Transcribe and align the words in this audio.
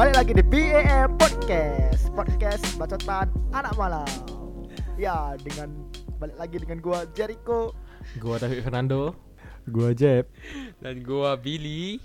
Balik 0.00 0.16
lagi 0.16 0.32
di 0.32 0.40
BAM 0.48 1.20
Podcast 1.20 2.08
Podcast 2.16 2.64
bacotan 2.80 3.28
anak 3.52 3.76
malam 3.76 4.08
Ya 4.96 5.36
dengan 5.36 5.92
Balik 6.16 6.40
lagi 6.40 6.56
dengan 6.56 6.80
gua 6.80 7.04
Jericho 7.12 7.76
Gua 8.16 8.40
David 8.40 8.64
Fernando. 8.64 9.12
Gua 9.68 9.92
Jeb. 9.92 10.24
Dan 10.80 11.04
gua 11.04 11.36
Billy. 11.36 12.00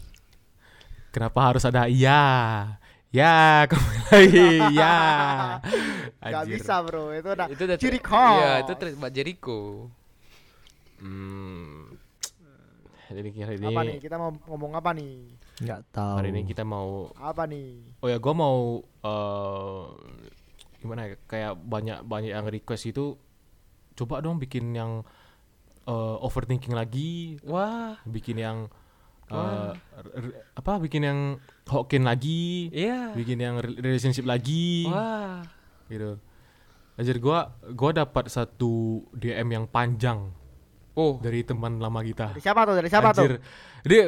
Kenapa 1.16 1.40
harus 1.40 1.64
ada 1.64 1.88
ya? 1.88 2.76
Ya, 3.16 3.64
kembali 3.72 3.96
lagi. 4.12 4.76
Ya. 4.76 5.00
Gak 6.20 6.52
Anjir. 6.52 6.60
bisa 6.60 6.84
bro 6.84 7.16
Itu 7.16 7.32
udah 7.32 7.48
Itu 7.48 7.64
udah 7.64 7.78
ciri 7.80 8.00
khas 8.04 8.36
Iya, 8.36 8.52
itu 8.68 8.74
trademark 8.76 9.14
Jericho. 9.16 9.88
Hmm. 11.00 11.96
Jadi 13.08 13.40
hari 13.40 13.56
ini 13.56 13.72
Apa 13.72 13.82
nih 13.88 13.98
kita 14.04 14.20
mau 14.20 14.36
ngomong 14.52 14.76
apa 14.76 14.92
nih 14.92 15.35
Nggak 15.56 15.82
tahu. 15.90 16.16
hari 16.20 16.30
ini 16.30 16.44
kita 16.44 16.62
mau 16.62 17.08
Apa 17.16 17.48
nih 17.48 17.96
Oh 18.00 18.08
ya, 18.08 18.18
gua 18.18 18.34
mau 18.34 18.58
eh 19.02 19.84
gimana 20.78 21.06
ya? 21.06 21.16
Kayak 21.24 21.54
banyak 21.58 21.98
banyak 22.04 22.32
yang 22.32 22.46
request 22.46 22.86
itu 22.86 23.16
coba 23.94 24.20
dong 24.20 24.36
bikin 24.36 24.70
yang 24.72 25.02
eh, 25.86 26.16
overthinking 26.20 26.74
lagi, 26.74 27.40
Wah, 27.42 27.96
bikin 28.04 28.36
yang 28.36 28.68
eh, 29.28 29.72
r- 29.74 30.36
apa? 30.54 30.78
Bikin 30.78 31.02
yang 31.02 31.20
Hawkin 31.66 32.04
lagi, 32.04 32.70
iya. 32.70 33.10
bikin 33.12 33.38
yang 33.38 33.58
re- 33.58 33.74
relationship 33.76 34.22
lagi. 34.24 34.86
Wah. 34.86 35.42
gitu. 35.86 36.20
Anjir 36.96 37.18
gua 37.18 37.50
gua 37.72 37.92
dapat 37.92 38.28
satu 38.28 39.04
DM 39.12 39.50
yang 39.52 39.66
panjang 39.66 40.32
Oh, 40.94 41.20
dari 41.20 41.42
teman 41.42 41.76
lama 41.76 42.00
kita. 42.00 42.32
Dari 42.32 42.40
siapa 42.40 42.64
tuh 42.64 42.76
dari 42.76 42.88
siapa 42.88 43.10
Anjir. 43.10 43.36
tuh 43.36 43.44
Dia 43.84 44.04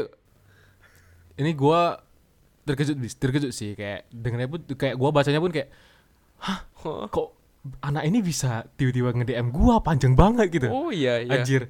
ini 1.37 1.53
gua 1.53 2.01
terkejut 2.63 2.97
terkejut 3.15 3.51
sih 3.51 3.73
kayak 3.73 4.09
dengarnya 4.09 4.47
pun 4.47 4.59
kayak 4.67 4.95
gua 4.95 5.09
bacanya 5.09 5.37
pun 5.37 5.49
kayak 5.49 5.69
kok 7.07 7.27
anak 7.81 8.03
ini 8.03 8.19
bisa 8.19 8.63
tiba-tiba 8.73 9.11
nge-DM 9.13 9.49
gua 9.49 9.79
panjang 9.79 10.13
banget 10.13 10.47
gitu. 10.49 10.67
oh 10.67 10.89
iya 10.89 11.19
iya. 11.19 11.39
Anjir. 11.39 11.67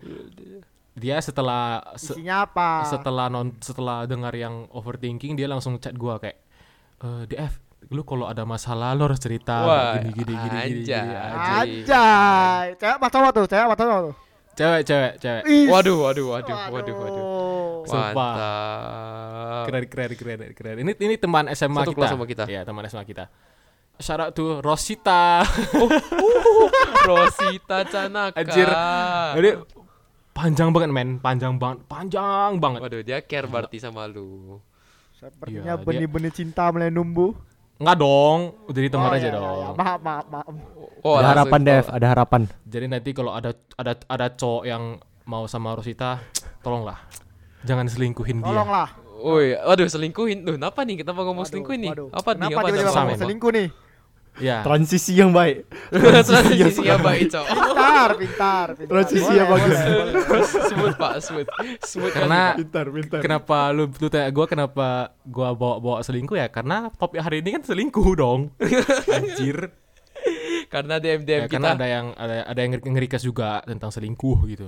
Dia 0.94 1.22
setelah 1.22 1.94
se- 1.94 2.18
Isinya 2.18 2.42
apa 2.44 2.86
setelah 2.88 3.30
non 3.30 3.54
setelah 3.60 4.06
dengar 4.06 4.34
yang 4.34 4.66
overthinking 4.72 5.38
dia 5.38 5.46
langsung 5.46 5.78
chat 5.78 5.94
gua 5.94 6.18
kayak 6.18 6.38
eh 6.98 7.24
DF 7.30 7.54
lu 7.88 8.02
kalau 8.02 8.26
ada 8.26 8.42
masalah 8.44 8.92
lu 8.92 9.06
harus 9.06 9.22
cerita 9.22 9.62
Wah, 9.64 9.96
gini 9.96 10.10
gini 10.12 10.34
gini 10.34 10.58
gini, 10.58 10.58
gini, 10.58 10.58
anjay. 10.82 11.06
anjir. 11.06 11.86
Anjay 11.86 12.66
Cewek 12.76 12.96
apa 12.98 13.08
cowok 13.08 13.32
tuh 13.32 13.46
Cewek 13.46 13.64
apa 13.64 13.76
cowok 13.78 14.00
tuh 14.02 14.16
Cewek, 14.58 14.82
cewek, 14.84 15.14
cewek. 15.22 15.44
Ih, 15.46 15.70
Waduh, 15.70 15.98
waduh, 16.02 16.26
waduh, 16.34 16.58
waduh, 16.74 16.96
waduh. 16.98 17.26
Sumpah. 17.84 18.14
Mantap. 18.16 19.64
Keren, 19.66 19.84
keren, 19.86 20.12
keren, 20.16 20.40
keren. 20.54 20.76
Ini 20.80 20.92
ini 20.96 21.16
teman 21.16 21.46
SMA 21.52 21.82
Satu 21.82 21.92
kita. 21.92 21.98
kelas 22.00 22.10
sama 22.10 22.26
kita. 22.26 22.44
Iya, 22.46 22.62
teman 22.64 22.82
SMA 22.86 23.04
kita. 23.04 23.26
Out 23.98 24.32
to 24.32 24.62
Rosita. 24.62 25.42
Rosita 27.04 27.78
Canaka. 27.84 28.38
Anjir. 28.38 28.70
Jadi 29.36 29.50
panjang 30.32 30.70
banget 30.70 30.90
men, 30.92 31.10
panjang 31.18 31.54
banget, 31.56 31.82
panjang 31.86 32.58
banget. 32.58 32.80
Waduh, 32.80 33.02
dia 33.02 33.20
care 33.22 33.46
berarti 33.46 33.78
sama 33.78 34.06
lu. 34.06 34.62
Sepertinya 35.12 35.74
dia- 35.74 35.82
benih-benih 35.82 36.30
cinta 36.32 36.70
mulai 36.70 36.90
numbuh 36.90 37.34
Enggak 37.78 37.98
dong, 38.00 38.40
udah 38.66 38.82
di 38.82 38.90
teman 38.90 39.06
Oh, 39.06 39.14
aja 39.14 39.18
iya, 39.20 39.30
iya, 39.30 39.38
dong. 39.38 39.54
iya. 39.56 39.70
Maaf 39.76 40.00
maaf 40.02 40.26
maaf 40.28 40.50
Oh, 41.00 41.14
ada 41.16 41.30
harapan. 41.32 41.62
Dev, 41.62 41.86
ada 41.88 42.08
harapan. 42.08 42.42
Jadi 42.64 42.86
nanti 42.86 43.10
kalau 43.14 43.32
ada 43.32 43.54
ada 43.76 43.94
ada 44.04 44.28
cowok 44.32 44.64
yang 44.66 44.98
mau 45.24 45.46
sama 45.46 45.74
Rosita, 45.74 46.18
tolonglah. 46.60 46.98
Jangan 47.64 47.86
selingkuhin 47.88 48.38
dia. 48.40 48.48
Tolonglah 48.48 48.90
Woi, 49.18 49.58
waduh 49.58 49.90
selingkuhin. 49.90 50.46
Duh, 50.46 50.56
kenapa 50.56 50.86
nih 50.86 51.02
kita 51.02 51.10
mau 51.10 51.26
ngomong 51.26 51.42
Waduh, 51.42 51.50
selingkuhin 51.50 51.80
nih? 51.82 51.92
waduh. 51.92 52.08
Apa 52.12 52.30
nih? 52.32 52.42
Kenapa 52.44 52.54
Apa 52.54 52.68
tiba-tiba 52.68 52.92
ngomong 52.92 53.10
Bang? 53.10 53.22
selingkuh 53.22 53.52
nih 53.52 53.70
Ya. 54.38 54.62
Transisi 54.62 55.18
yang 55.18 55.34
baik. 55.34 55.66
Transisi 56.30 56.86
yang 56.86 57.02
baik, 57.02 57.26
Cok. 57.26 57.46
Pintar 57.50 58.10
pintar 58.14 58.68
pintar 58.78 58.86
Transisi 58.94 59.26
Boleh, 59.26 59.38
yang 59.42 59.50
bagus. 59.50 59.74
boleh, 59.74 59.94
boleh. 60.22 60.46
smooth, 60.46 60.96
Pak, 60.96 61.14
smooth. 61.26 61.50
Smooth 61.82 62.14
Karena. 62.14 62.42
Pintar, 62.54 62.86
pintar. 62.86 63.20
kenapa 63.26 63.74
lu 63.74 63.90
lu 63.90 64.08
tanya 64.08 64.30
gua 64.30 64.46
kenapa 64.46 64.88
gua 65.26 65.58
bawa-bawa 65.58 66.06
selingkuh 66.06 66.38
ya? 66.38 66.54
Karena 66.54 66.94
topik 66.94 67.18
hari 67.18 67.42
ini 67.42 67.58
kan 67.58 67.66
selingkuh 67.66 68.08
dong. 68.14 68.54
Anjir. 69.18 69.74
karena 70.70 71.00
DM 71.00 71.24
DM 71.24 71.34
Ya, 71.34 71.40
kita. 71.42 71.54
karena 71.54 71.70
ada 71.74 71.88
yang 71.88 72.06
ada 72.14 72.36
ada 72.46 72.60
yang 72.60 72.72
nge-request 72.76 73.26
juga 73.26 73.64
tentang 73.64 73.90
selingkuh 73.90 74.38
gitu. 74.46 74.68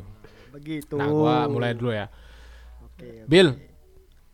begitu 0.49 0.97
Nah, 0.97 1.05
gua 1.05 1.45
mulai 1.45 1.77
dulu 1.77 1.93
ya. 1.93 2.09
Oke, 2.99 3.23
Bill, 3.25 3.55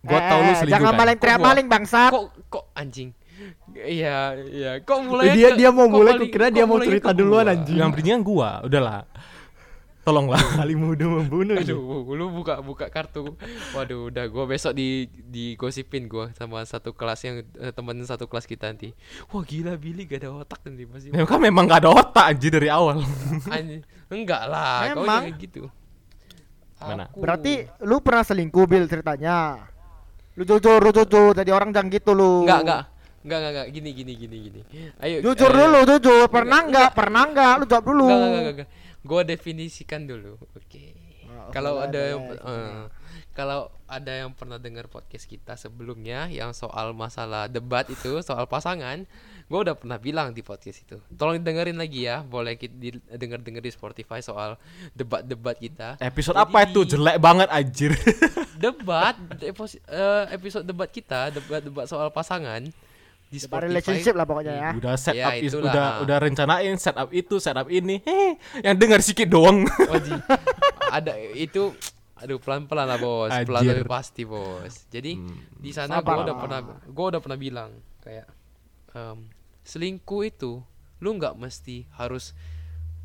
gua 0.02 0.18
Eh, 0.18 0.26
tahu 0.26 0.40
lu 0.40 0.44
eh, 0.44 0.56
selingkuh 0.56 0.74
Jangan 0.74 0.90
kan? 0.90 1.00
maling 1.00 1.18
teriak 1.18 1.40
maling 1.40 1.68
bangsat. 1.68 2.10
kok 2.10 2.26
kok 2.48 2.66
anjing. 2.74 3.10
Iya, 3.72 4.18
iya. 4.48 4.72
Kok 4.80 5.00
mulai 5.06 5.32
dia 5.32 5.50
ke- 5.50 5.58
dia 5.60 5.70
mau 5.70 5.86
mulai, 5.86 6.18
kok 6.18 6.50
dia 6.50 6.66
mau 6.66 6.80
cerita 6.80 7.12
duluan 7.12 7.46
anjing. 7.46 7.76
Yang 7.76 7.90
berinya 7.92 8.16
gua, 8.20 8.50
udahlah. 8.64 9.04
Tolonglah. 10.02 10.38
Kali 10.62 10.74
muda 10.74 11.02
membunuh. 11.04 11.58
ini. 11.58 11.66
Aduh, 11.66 11.82
lu 12.08 12.30
buka 12.32 12.58
buka 12.60 12.88
kartu. 12.88 13.34
Waduh, 13.74 14.08
udah 14.08 14.26
gua 14.28 14.46
besok 14.46 14.72
di 14.72 15.06
digosipin 15.10 16.06
gua 16.06 16.30
sama 16.32 16.62
satu 16.62 16.90
kelas 16.92 17.20
yang 17.22 17.36
eh, 17.42 17.70
teman 17.70 17.98
satu 18.00 18.26
kelas 18.26 18.46
kita 18.46 18.66
nanti. 18.68 18.94
Wah, 19.28 19.42
gila 19.42 19.74
Billy 19.76 20.06
gak 20.06 20.22
ada 20.22 20.30
otak 20.32 20.62
nanti 20.64 20.86
masih. 20.86 21.10
Ya 21.10 21.22
kan 21.22 21.38
memang 21.38 21.66
gak 21.66 21.82
ada 21.82 21.92
otak 21.92 22.26
anjir 22.28 22.50
dari 22.50 22.70
awal. 22.70 23.02
Anjing. 23.48 23.82
Enggak 24.06 24.46
lah, 24.46 24.94
kau 24.94 25.02
Memang. 25.02 25.22
jangan 25.26 25.42
gitu. 25.42 25.62
Mana? 26.86 27.06
Aku- 27.10 27.22
Berarti 27.22 27.54
lu 27.84 27.98
pernah 28.02 28.24
selingkuh 28.24 28.66
Bill 28.66 28.86
ceritanya. 28.86 29.66
Lu 30.36 30.44
jujur, 30.44 30.80
lu 30.84 30.92
jujur. 30.92 31.32
Jadi 31.32 31.50
orang 31.50 31.72
jangan 31.72 31.88
gitu 31.90 32.12
lu. 32.12 32.44
enggak 32.44 32.60
enggak 32.66 32.82
enggak 33.26 33.38
enggak, 33.40 33.52
enggak. 33.52 33.68
gini 33.72 33.90
gini 33.96 34.14
gini 34.14 34.38
gini. 34.50 34.60
Ayo 35.00 35.16
Jujur 35.24 35.52
eh, 35.52 35.56
dulu, 35.56 35.80
jujur. 35.88 36.26
Pernah 36.28 36.60
enggak? 36.68 36.90
Pernah 36.92 37.24
enggak? 37.26 37.54
Lu 37.58 37.66
jawab 37.66 37.86
dulu. 37.88 38.06
Enggak, 38.06 38.18
enggak, 38.20 38.30
enggak, 38.30 38.54
enggak. 38.54 38.70
Gua 39.06 39.22
definisikan 39.22 40.02
dulu. 40.06 40.42
Oke. 40.58 41.05
Kalau 41.52 41.82
ada 41.82 42.00
yang 42.00 42.22
eh, 42.34 42.84
kalau 43.36 43.68
ada 43.86 44.12
yang 44.26 44.32
pernah 44.32 44.56
dengar 44.56 44.88
podcast 44.88 45.28
kita 45.28 45.60
sebelumnya 45.60 46.32
yang 46.32 46.56
soal 46.56 46.96
masalah 46.96 47.52
debat 47.52 47.84
itu, 47.92 48.24
soal 48.24 48.48
pasangan, 48.48 49.04
gua 49.52 49.60
udah 49.68 49.76
pernah 49.76 50.00
bilang 50.00 50.32
di 50.32 50.40
podcast 50.40 50.88
itu. 50.88 50.98
Tolong 51.12 51.44
dengerin 51.44 51.76
lagi 51.76 52.08
ya, 52.08 52.24
boleh 52.24 52.56
kita 52.56 52.96
denger-denger 53.12 53.62
di 53.62 53.72
Spotify 53.76 54.24
soal 54.24 54.56
debat-debat 54.96 55.60
kita. 55.60 56.00
Episode 56.00 56.40
Jadi 56.40 56.46
apa 56.48 56.58
itu? 56.64 56.82
Jelek 56.96 57.18
banget 57.20 57.48
anjir. 57.52 57.92
Debat 58.56 59.20
eh, 59.44 60.24
episode 60.32 60.64
debat 60.64 60.88
kita, 60.88 61.36
debat-debat 61.36 61.92
soal 61.92 62.08
pasangan 62.16 62.72
di 63.36 63.40
Spotify. 63.42 63.68
relationship 63.68 64.14
lah 64.14 64.24
pokoknya 64.24 64.54
ya. 64.56 64.70
udah 64.74 64.96
set 64.96 65.14
Ya, 65.14 65.28
up 65.28 65.36
is, 65.38 65.50
itulah. 65.50 65.68
udah 65.68 65.88
udah 66.02 66.18
rencanain 66.20 66.76
set 66.76 66.96
up 66.96 67.12
itu, 67.12 67.36
set 67.38 67.54
up 67.54 67.68
ini. 67.68 68.00
Heh, 68.00 68.34
yang 68.62 68.76
dengar 68.76 69.00
sedikit 69.00 69.28
doang. 69.30 69.68
Wajib. 69.92 70.24
ada 70.88 71.12
itu 71.30 71.76
aduh 72.16 72.38
pelan-pelan 72.38 72.88
lah 72.88 72.96
bos 72.96 73.28
pelan 73.28 73.60
Anjir. 73.60 73.76
tapi 73.76 73.84
pasti 73.86 74.24
bos 74.24 74.88
jadi 74.88 75.14
Hmm. 75.14 75.36
di 75.54 75.70
sana 75.70 76.00
gue 76.00 76.16
udah 76.16 76.34
pernah 76.34 76.60
gue 76.82 77.06
udah 77.06 77.20
pernah 77.20 77.36
bilang 77.36 77.72
kayak 78.00 78.24
em, 78.94 79.28
selingkuh 79.62 80.24
itu 80.24 80.64
lu 80.98 81.10
nggak 81.12 81.36
mesti 81.36 81.84
harus 81.92 82.32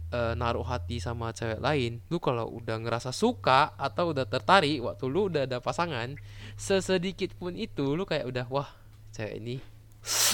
eh, 0.08 0.34
naruh 0.34 0.62
hati 0.62 0.98
sama 0.98 1.30
cewek 1.30 1.58
lain 1.58 1.98
lu 2.06 2.16
kalau 2.16 2.46
udah 2.52 2.78
ngerasa 2.78 3.10
suka 3.10 3.74
atau 3.74 4.10
udah 4.10 4.24
tertarik 4.24 4.78
waktu 4.78 5.04
lu 5.04 5.26
udah 5.26 5.42
ada 5.42 5.58
pasangan 5.58 6.14
sesedikit 6.54 7.34
pun 7.34 7.54
itu 7.54 7.82
lu 7.90 8.04
kayak 8.04 8.24
udah 8.24 8.46
wah 8.46 8.70
cewek 9.10 9.34
ini 9.36 9.56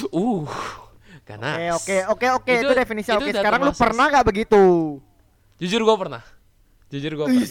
uh 0.09 0.47
ganas 1.23 1.57
Oke, 1.75 1.97
oke, 2.07 2.27
oke, 2.27 2.27
oke. 2.39 2.53
Itu, 2.53 2.67
Itu- 2.67 2.77
definisi 2.77 3.11
oke. 3.11 3.19
udah 3.25 3.35
Sekarang 3.37 3.61
lu 3.61 3.73
pernah 3.73 4.07
enggak 4.07 4.25
begitu? 4.25 4.63
jujur 5.57 5.81
gue 5.81 5.97
pernah 5.97 6.23
jujur 6.87 7.13
gue 7.13 7.27
pernah 7.27 7.49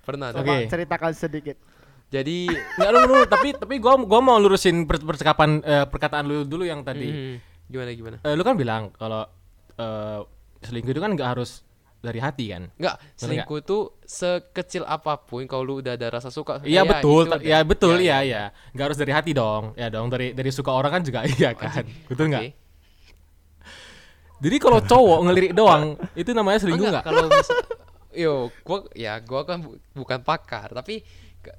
pernah 0.00 0.28
Oke. 0.32 0.38
Coba 0.40 0.52
ceritakan 0.66 1.12
sedikit. 1.12 1.56
jadi 2.08 2.48
Enggak 2.74 2.90
dulu, 2.90 3.04
dulu, 3.06 3.24
tapi 3.24 3.48
tapi 3.52 3.74
gua 3.76 3.94
gua 4.00 4.20
mau 4.20 4.36
lurusin 4.36 4.82
per- 4.82 4.98
percakapan 5.00 5.60
eh, 5.60 5.84
perkataan 5.84 6.24
lu 6.24 6.42
dulu 6.42 6.64
yang 6.64 6.80
tadi. 6.80 7.06
Mhm. 7.06 7.34
gimana 7.66 7.90
gimana 7.92 8.16
Eh, 8.20 8.34
lu 8.34 8.42
kan 8.42 8.54
bilang 8.54 8.90
kalau 8.92 9.22
eh, 9.72 10.20
selingkuh 10.60 10.90
itu 10.90 10.98
kan 10.98 11.12
nggak 11.12 11.30
harus 11.30 11.62
dari 12.00 12.18
hati 12.18 12.44
kan? 12.48 12.72
Enggak, 12.80 12.96
selingkuh 13.14 13.58
itu 13.60 13.78
sekecil 14.02 14.82
apa 14.88 15.20
pun 15.20 15.44
kalau 15.44 15.62
lu 15.64 15.74
udah 15.84 15.94
ada 15.94 16.08
rasa 16.08 16.32
suka. 16.32 16.64
Iya 16.64 16.82
ya, 16.82 16.88
betul, 16.88 17.22
itu 17.24 17.30
ta- 17.30 17.38
ada. 17.38 17.44
ya 17.46 17.58
betul, 17.62 17.94
Ya, 17.96 18.02
iya 18.02 18.16
iya. 18.24 18.42
Nggak 18.72 18.84
harus 18.92 18.98
dari 18.98 19.12
hati 19.12 19.30
dong, 19.36 19.76
ya 19.76 19.86
dong 19.92 20.08
dari 20.08 20.32
dari 20.32 20.50
suka 20.50 20.72
orang 20.72 21.00
kan 21.00 21.02
juga 21.04 21.22
iya 21.36 21.52
kan, 21.52 21.84
betul 22.08 22.26
nggak? 22.32 22.44
Oke. 22.44 22.58
Jadi 24.40 24.56
kalau 24.56 24.80
cowok 24.80 25.18
ngelirik 25.28 25.52
doang, 25.52 26.00
itu 26.16 26.32
namanya 26.32 26.58
selingkuh 26.64 26.88
nggak? 26.88 27.04
kalau 27.04 27.28
yo, 28.10 28.48
gua 28.64 28.88
ya 28.96 29.20
gua 29.20 29.44
kan 29.44 29.60
bu- 29.60 29.78
bukan 29.92 30.24
pakar, 30.24 30.72
tapi 30.72 31.04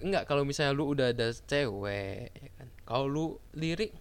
enggak 0.01 0.25
kalau 0.25 0.41
misalnya 0.41 0.73
lu 0.73 0.89
udah 0.89 1.13
ada 1.13 1.29
cewek 1.29 2.33
ya 2.33 2.49
kan. 2.57 2.67
Kalau 2.81 3.05
lu 3.05 3.25
lirik 3.53 3.93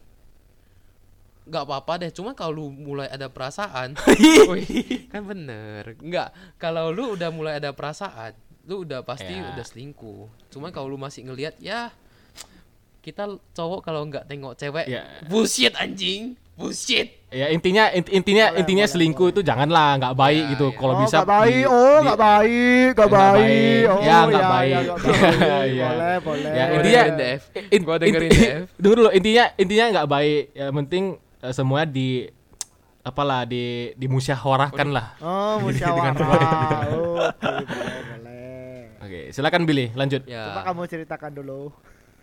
nggak 1.50 1.64
apa-apa 1.66 1.92
deh, 1.98 2.10
cuma 2.10 2.30
kalau 2.32 2.54
lu 2.54 2.66
mulai 2.70 3.10
ada 3.10 3.26
perasaan, 3.26 3.98
wih, 4.50 5.10
kan 5.10 5.26
bener. 5.26 5.98
Enggak, 5.98 6.30
kalau 6.56 6.88
lu 6.88 7.12
udah 7.12 7.28
mulai 7.28 7.58
ada 7.58 7.74
perasaan, 7.74 8.30
lu 8.64 8.86
udah 8.86 9.02
pasti 9.02 9.34
Ya. 9.34 9.50
udah 9.50 9.64
selingkuh. 9.64 10.30
Cuma 10.48 10.70
kalau 10.70 10.86
lu 10.86 10.94
masih 10.94 11.26
ngelihat 11.26 11.58
ya 11.58 11.90
kita 13.00 13.26
cowok 13.50 13.80
kalau 13.80 14.04
nggak 14.04 14.28
tengok 14.28 14.54
cewek 14.54 14.84
Ya. 14.84 15.08
bullshit 15.24 15.72
anjing 15.72 16.36
bullshit 16.52 17.16
Ya 17.32 17.48
intinya 17.48 17.88
int- 17.88 18.12
intinya 18.12 18.52
Boleh, 18.52 18.60
intinya 18.60 18.84
boleh, 18.84 18.92
selingkuh 18.92 19.28
itu 19.30 19.40
janganlah 19.40 19.96
nggak 19.96 20.14
baik 20.14 20.42
Ya, 20.44 20.50
gitu. 20.52 20.66
ya. 20.68 20.76
Kalau 20.76 20.92
oh, 20.92 21.00
bisa 21.00 21.16
nggak 21.16 21.30
baik, 21.32 21.54
di- 21.56 21.64
oh 21.64 21.96
nggak 22.02 22.20
baik, 22.20 22.90
nggak 22.92 22.94
nggak 23.00 23.08
baik, 23.08 23.40
baik. 23.40 23.84
oh 23.88 24.00
Ya, 24.02 24.18
nggak 24.20 24.44
baik. 24.44 24.68
ya, 24.68 24.80
nggak 24.82 24.98
Ya, 25.00 25.48
baik. 25.48 25.72
ya. 25.80 25.88
boleh, 25.88 26.16
boleh. 26.20 26.50
Ya, 26.52 26.64
intinya 26.68 27.02
in- 27.70 27.84
Gua 27.86 27.96
dengerin 27.96 28.28
inti- 28.28 28.50
dulu 28.84 29.04
intinya 29.08 29.44
intinya 29.56 29.84
nggak 29.96 30.08
baik. 30.12 30.44
Ya 30.52 30.66
penting 30.68 31.04
eh, 31.40 31.52
semua 31.52 31.84
di 31.84 32.28
apalah 33.00 33.44
di 33.44 33.92
dimusyawarahkan 33.96 34.88
lah. 34.90 35.06
Oh, 35.18 35.56
musyawarah. 35.64 36.12
Oh, 36.92 37.16
Oke, 37.40 37.64
boleh, 37.64 37.96
boleh. 38.04 38.80
Oke, 39.00 39.20
silakan 39.30 39.64
Billy, 39.64 39.88
lanjut. 39.92 40.22
ya 40.24 40.52
Coba 40.52 40.62
kamu 40.66 40.82
ceritakan 40.86 41.32
dulu. 41.34 41.72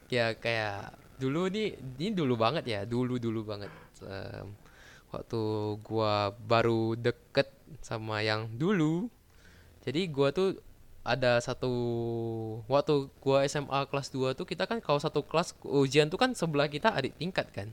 ya 0.08 0.31
kayak 0.34 0.96
dulu 1.19 1.52
nih 1.52 1.75
ini 2.00 2.16
dulu 2.16 2.40
banget 2.40 2.64
ya 2.64 2.80
dulu 2.88 3.19
dulu 3.19 3.44
banget 3.44 3.68
Em, 4.06 4.54
waktu 5.10 5.42
gua 5.81 6.30
baru 6.38 6.94
deket 6.94 7.50
sama 7.81 8.22
yang 8.22 8.48
dulu 8.54 9.10
jadi 9.81 10.06
gua 10.08 10.30
tuh 10.30 10.62
ada 11.02 11.42
satu 11.42 11.74
waktu 12.69 13.10
gua 13.19 13.44
SMA 13.44 13.84
kelas 13.90 14.14
2 14.14 14.31
tuh 14.31 14.46
kita 14.46 14.64
kan 14.64 14.78
kalau 14.80 15.02
satu 15.02 15.25
kelas 15.25 15.58
ujian 15.66 16.08
tuh 16.08 16.16
kan 16.16 16.31
sebelah 16.31 16.69
kita 16.69 16.94
adik 16.94 17.18
tingkat 17.18 17.50
kan 17.50 17.68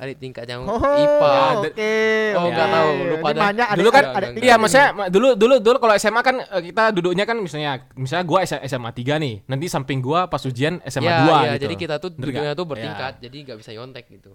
adik 0.00 0.16
tingkat 0.16 0.44
yang 0.44 0.64
Oh, 0.64 0.80
IPA 0.80 1.28
oke. 1.60 1.92
Oh, 2.32 2.40
oke. 2.40 2.50
nggak 2.50 2.68
tahu, 2.70 2.90
lupa 3.06 3.28
dah. 3.28 3.42
banyak 3.42 3.66
dulu 3.70 3.90
kan 3.90 4.00
Enggak, 4.02 4.16
adik- 4.24 4.40
iya 4.40 4.54
maksudnya 4.56 4.88
ma- 4.90 5.08
dulu 5.08 5.28
dulu 5.34 5.54
dulu 5.58 5.76
kalau 5.76 5.94
SMA 5.94 6.20
kan 6.20 6.36
eh, 6.40 6.62
kita 6.64 6.82
duduknya 6.90 7.24
kan 7.24 7.36
misalnya 7.36 7.70
misalnya 7.94 8.24
gua 8.24 8.40
SMA 8.40 8.90
3 8.90 9.16
nih 9.18 9.34
nanti 9.44 9.66
samping 9.66 10.00
gua 10.00 10.24
pas 10.24 10.40
ujian 10.40 10.80
SMA 10.82 11.04
ya, 11.06 11.20
2 11.20 11.28
ya, 11.28 11.36
gitu 11.52 11.62
jadi 11.62 11.74
kita 11.76 11.94
tuh 11.98 12.10
duduknya 12.10 12.52
tuh 12.52 12.64
Ya. 12.64 12.70
bertingkat 12.70 13.12
jadi 13.20 13.36
nggak 13.44 13.58
bisa 13.58 13.70
nyontek 13.70 14.04
gitu 14.08 14.32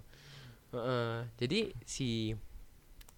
Heeh, 0.71 1.13
jadi 1.35 1.59
si 1.83 2.35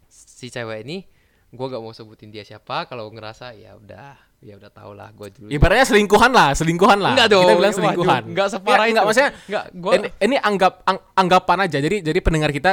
si 0.07 0.47
cewek 0.47 0.81
ini 0.81 1.03
gua 1.49 1.65
nggak 1.67 1.79
mau 1.79 1.91
sebutin 1.91 2.27
dia 2.27 2.41
siapa 2.41 2.83
kalau 2.85 3.07
ngerasa 3.07 3.51
ya 3.53 3.73
udah 3.73 4.13
ya 4.37 4.53
udah 4.53 4.67
tau 4.67 4.91
lah 4.91 5.09
gua 5.11 5.27
dulu. 5.27 5.47
Ibaratnya 5.47 5.85
selingkuhan 5.85 6.29
lah 6.29 6.51
selingkuhan 6.53 6.99
lah. 6.99 7.13
Enggak 7.13 7.27
dong, 7.29 7.41
kita 7.41 7.53
bilang 7.53 7.63
waduh, 7.65 7.79
selingkuhan. 7.79 8.21
enggak 8.25 8.47
separah 8.49 8.85
enggak, 8.85 8.91
itu. 8.93 9.07
maksudnya 9.07 9.31
Enggak, 9.43 9.63
gua 9.73 9.91
ini, 9.93 10.07
ini 10.19 10.35
anggap 10.37 10.73
ang- 10.83 11.03
anggapan 11.13 11.57
aja. 11.63 11.77
Jadi 11.77 11.97
jadi 12.01 12.19
pendengar 12.19 12.51
kita 12.51 12.71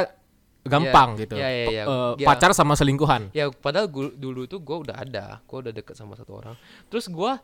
gampang 0.61 1.09
Ya, 1.11 1.19
gitu. 1.19 1.33
Ya, 1.35 1.47
ya, 1.47 1.65
ya. 1.71 1.83
Eh, 1.83 2.11
Ya. 2.19 2.25
pacar 2.25 2.51
sama 2.51 2.73
selingkuhan. 2.73 3.29
Ya 3.31 3.47
padahal 3.49 3.87
gua, 3.87 4.09
dulu 4.09 4.43
tuh 4.43 4.59
gua 4.59 4.77
udah 4.81 4.95
ada. 4.97 5.39
Gua 5.43 5.61
udah 5.61 5.71
deket 5.71 5.93
sama 5.93 6.13
satu 6.13 6.35
orang. 6.35 6.55
Terus 6.87 7.07
gua 7.07 7.39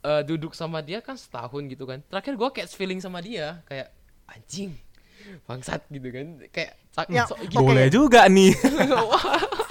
eh, 0.00 0.22
duduk 0.22 0.52
sama 0.52 0.78
dia 0.78 0.98
kan 0.98 1.14
setahun 1.14 1.62
gitu 1.66 1.84
kan. 1.84 2.00
Terakhir 2.02 2.34
gua 2.34 2.48
catch 2.48 2.72
feeling 2.72 2.98
sama 2.98 3.18
dia 3.18 3.60
kayak 3.64 3.90
anjing 4.26 4.72
bangsat 5.44 5.84
gitu 5.86 6.08
kan. 6.08 6.26
Kayak 6.48 6.72
Ya, 7.06 7.22
so- 7.24 7.38
Oke. 7.38 7.54
boleh 7.54 7.86
juga 7.88 8.26
nih 8.26 8.50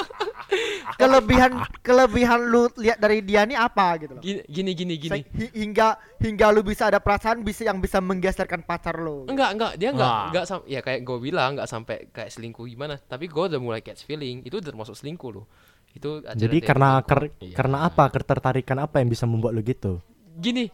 kelebihan 0.96 1.52
kelebihan 1.88 2.40
lu 2.44 2.68
lihat 2.76 2.98
dari 2.98 3.20
dia 3.20 3.44
nih 3.44 3.56
apa 3.56 3.88
gitu 4.00 4.14
loh. 4.16 4.22
gini 4.22 4.42
gini 4.46 4.72
gini 4.74 4.94
gini 4.98 5.20
Se- 5.20 5.30
hi- 5.34 5.54
hingga 5.56 5.88
hingga 6.18 6.46
lu 6.50 6.62
bisa 6.62 6.88
ada 6.88 6.98
perasaan 6.98 7.42
bisa 7.42 7.64
yang 7.64 7.78
bisa 7.78 8.00
menggeserkan 8.00 8.62
pacar 8.62 8.96
lu. 8.96 9.28
Enggak, 9.28 9.50
enggak, 9.54 9.72
dia 9.76 9.90
enggak 9.92 10.08
Wah. 10.10 10.26
enggak 10.30 10.46
sam 10.46 10.60
ya 10.66 10.80
kayak 10.80 11.02
gue 11.02 11.18
bilang 11.20 11.50
enggak 11.54 11.68
sampai 11.68 12.08
kayak 12.10 12.30
selingkuh 12.30 12.66
gimana, 12.66 12.98
tapi 12.98 13.28
gue 13.28 13.44
udah 13.46 13.60
mulai 13.60 13.82
catch 13.82 14.04
feeling, 14.04 14.42
itu 14.42 14.58
udah 14.58 14.70
termasuk 14.70 14.96
selingkuh 14.96 15.32
loh. 15.34 15.46
Itu 15.90 16.22
Jadi 16.22 16.58
karena 16.60 17.02
ker- 17.02 17.34
Iya. 17.38 17.56
karena 17.56 17.78
apa? 17.84 18.08
Ketertarikan 18.08 18.78
apa 18.78 19.00
yang 19.00 19.10
bisa 19.10 19.26
membuat 19.26 19.52
lu 19.52 19.62
gitu? 19.62 20.00
gini. 20.38 20.70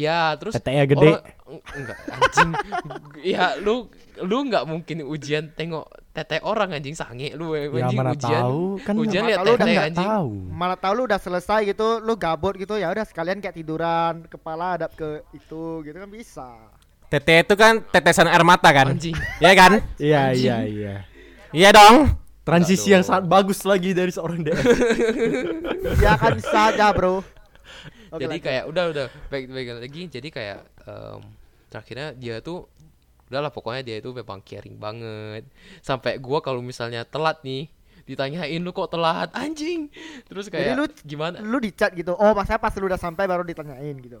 Ya, 0.00 0.32
terus 0.34 0.56
Tetenya 0.56 0.84
gede. 0.86 1.12
orang- 1.12 1.26
enggak 1.72 1.98
anjing. 2.08 2.50
ya 3.34 3.58
lu 3.58 3.90
lu 4.18 4.36
enggak 4.40 4.64
mungkin 4.64 5.04
ujian 5.04 5.50
tengok 5.50 5.84
tete 6.10 6.40
orang 6.40 6.72
anjing 6.72 6.94
sange 6.94 7.30
lu 7.32 7.52
eh, 7.52 7.68
Ya 7.68 7.84
anjing 7.84 7.98
mana 7.98 8.12
ujian. 8.12 8.40
tahu 8.40 8.62
kan 8.80 8.94
ujian 8.96 9.20
Mana 9.20 9.28
lihat 9.28 9.38
udah 9.42 9.52
tete 9.58 9.68
nggak 9.68 9.88
anjing. 9.90 10.08
tahu. 10.08 10.30
Malah 10.50 10.78
tahu 10.78 10.92
lu 10.94 11.02
udah 11.04 11.18
selesai 11.18 11.60
gitu, 11.66 11.88
lu 11.98 12.14
gabut 12.14 12.54
gitu 12.54 12.74
ya 12.74 12.88
udah 12.88 13.02
sekalian 13.02 13.38
kayak 13.38 13.52
tiduran, 13.54 14.24
kepala 14.24 14.74
hadap 14.74 14.94
ke 14.94 15.08
itu 15.32 15.62
gitu 15.80 15.96
kan 15.96 16.08
bisa. 16.08 16.48
tete 17.06 17.42
itu 17.42 17.54
kan 17.54 17.82
tetesan 17.84 18.24
air 18.24 18.40
mata 18.40 18.70
kan 18.70 18.86
Anjing. 18.88 19.18
ya 19.36 19.50
kan 19.52 19.82
Iya 20.00 20.30
iya 20.30 20.56
iya. 20.62 20.94
iya 21.50 21.68
dong 21.70 22.14
Transisi 22.40 22.86
Enggak 22.86 22.94
yang 22.94 23.02
sangat 23.04 23.24
bagus 23.26 23.60
lagi 23.62 23.90
dari 23.90 24.08
seorang 24.08 24.40
DS. 24.40 24.58
Ya 26.00 26.14
kan 26.14 26.38
saja, 26.40 26.88
Bro. 26.90 27.20
Jadi 28.18 28.26
lanjut. 28.26 28.46
kayak 28.46 28.64
udah 28.66 28.84
udah 28.90 29.06
baik 29.30 29.44
baik 29.50 29.68
lagi 29.78 30.02
jadi 30.10 30.28
kayak 30.34 30.58
em, 30.88 31.20
terakhirnya 31.70 32.08
dia 32.18 32.42
tuh 32.42 32.66
udahlah 33.30 33.54
pokoknya 33.54 33.86
dia 33.86 33.96
itu 34.02 34.10
memang 34.10 34.42
caring 34.42 34.74
banget 34.74 35.46
sampai 35.78 36.18
gua 36.18 36.42
kalau 36.42 36.58
misalnya 36.58 37.06
telat 37.06 37.38
nih 37.46 37.70
ditanyain 38.02 38.58
lu 38.58 38.74
kok 38.74 38.90
telat 38.90 39.30
anjing 39.30 39.86
terus 40.26 40.50
Jadi 40.50 40.66
kayak 40.66 40.74
lu 40.74 40.86
gimana 41.06 41.38
lu 41.38 41.62
di 41.62 41.70
chat 41.70 41.94
gitu. 41.94 42.18
Oh, 42.18 42.34
masa 42.34 42.58
pas 42.58 42.74
lu 42.74 42.90
udah 42.90 42.98
sampai 42.98 43.30
baru 43.30 43.46
ditanyain 43.46 43.94
gitu. 44.02 44.18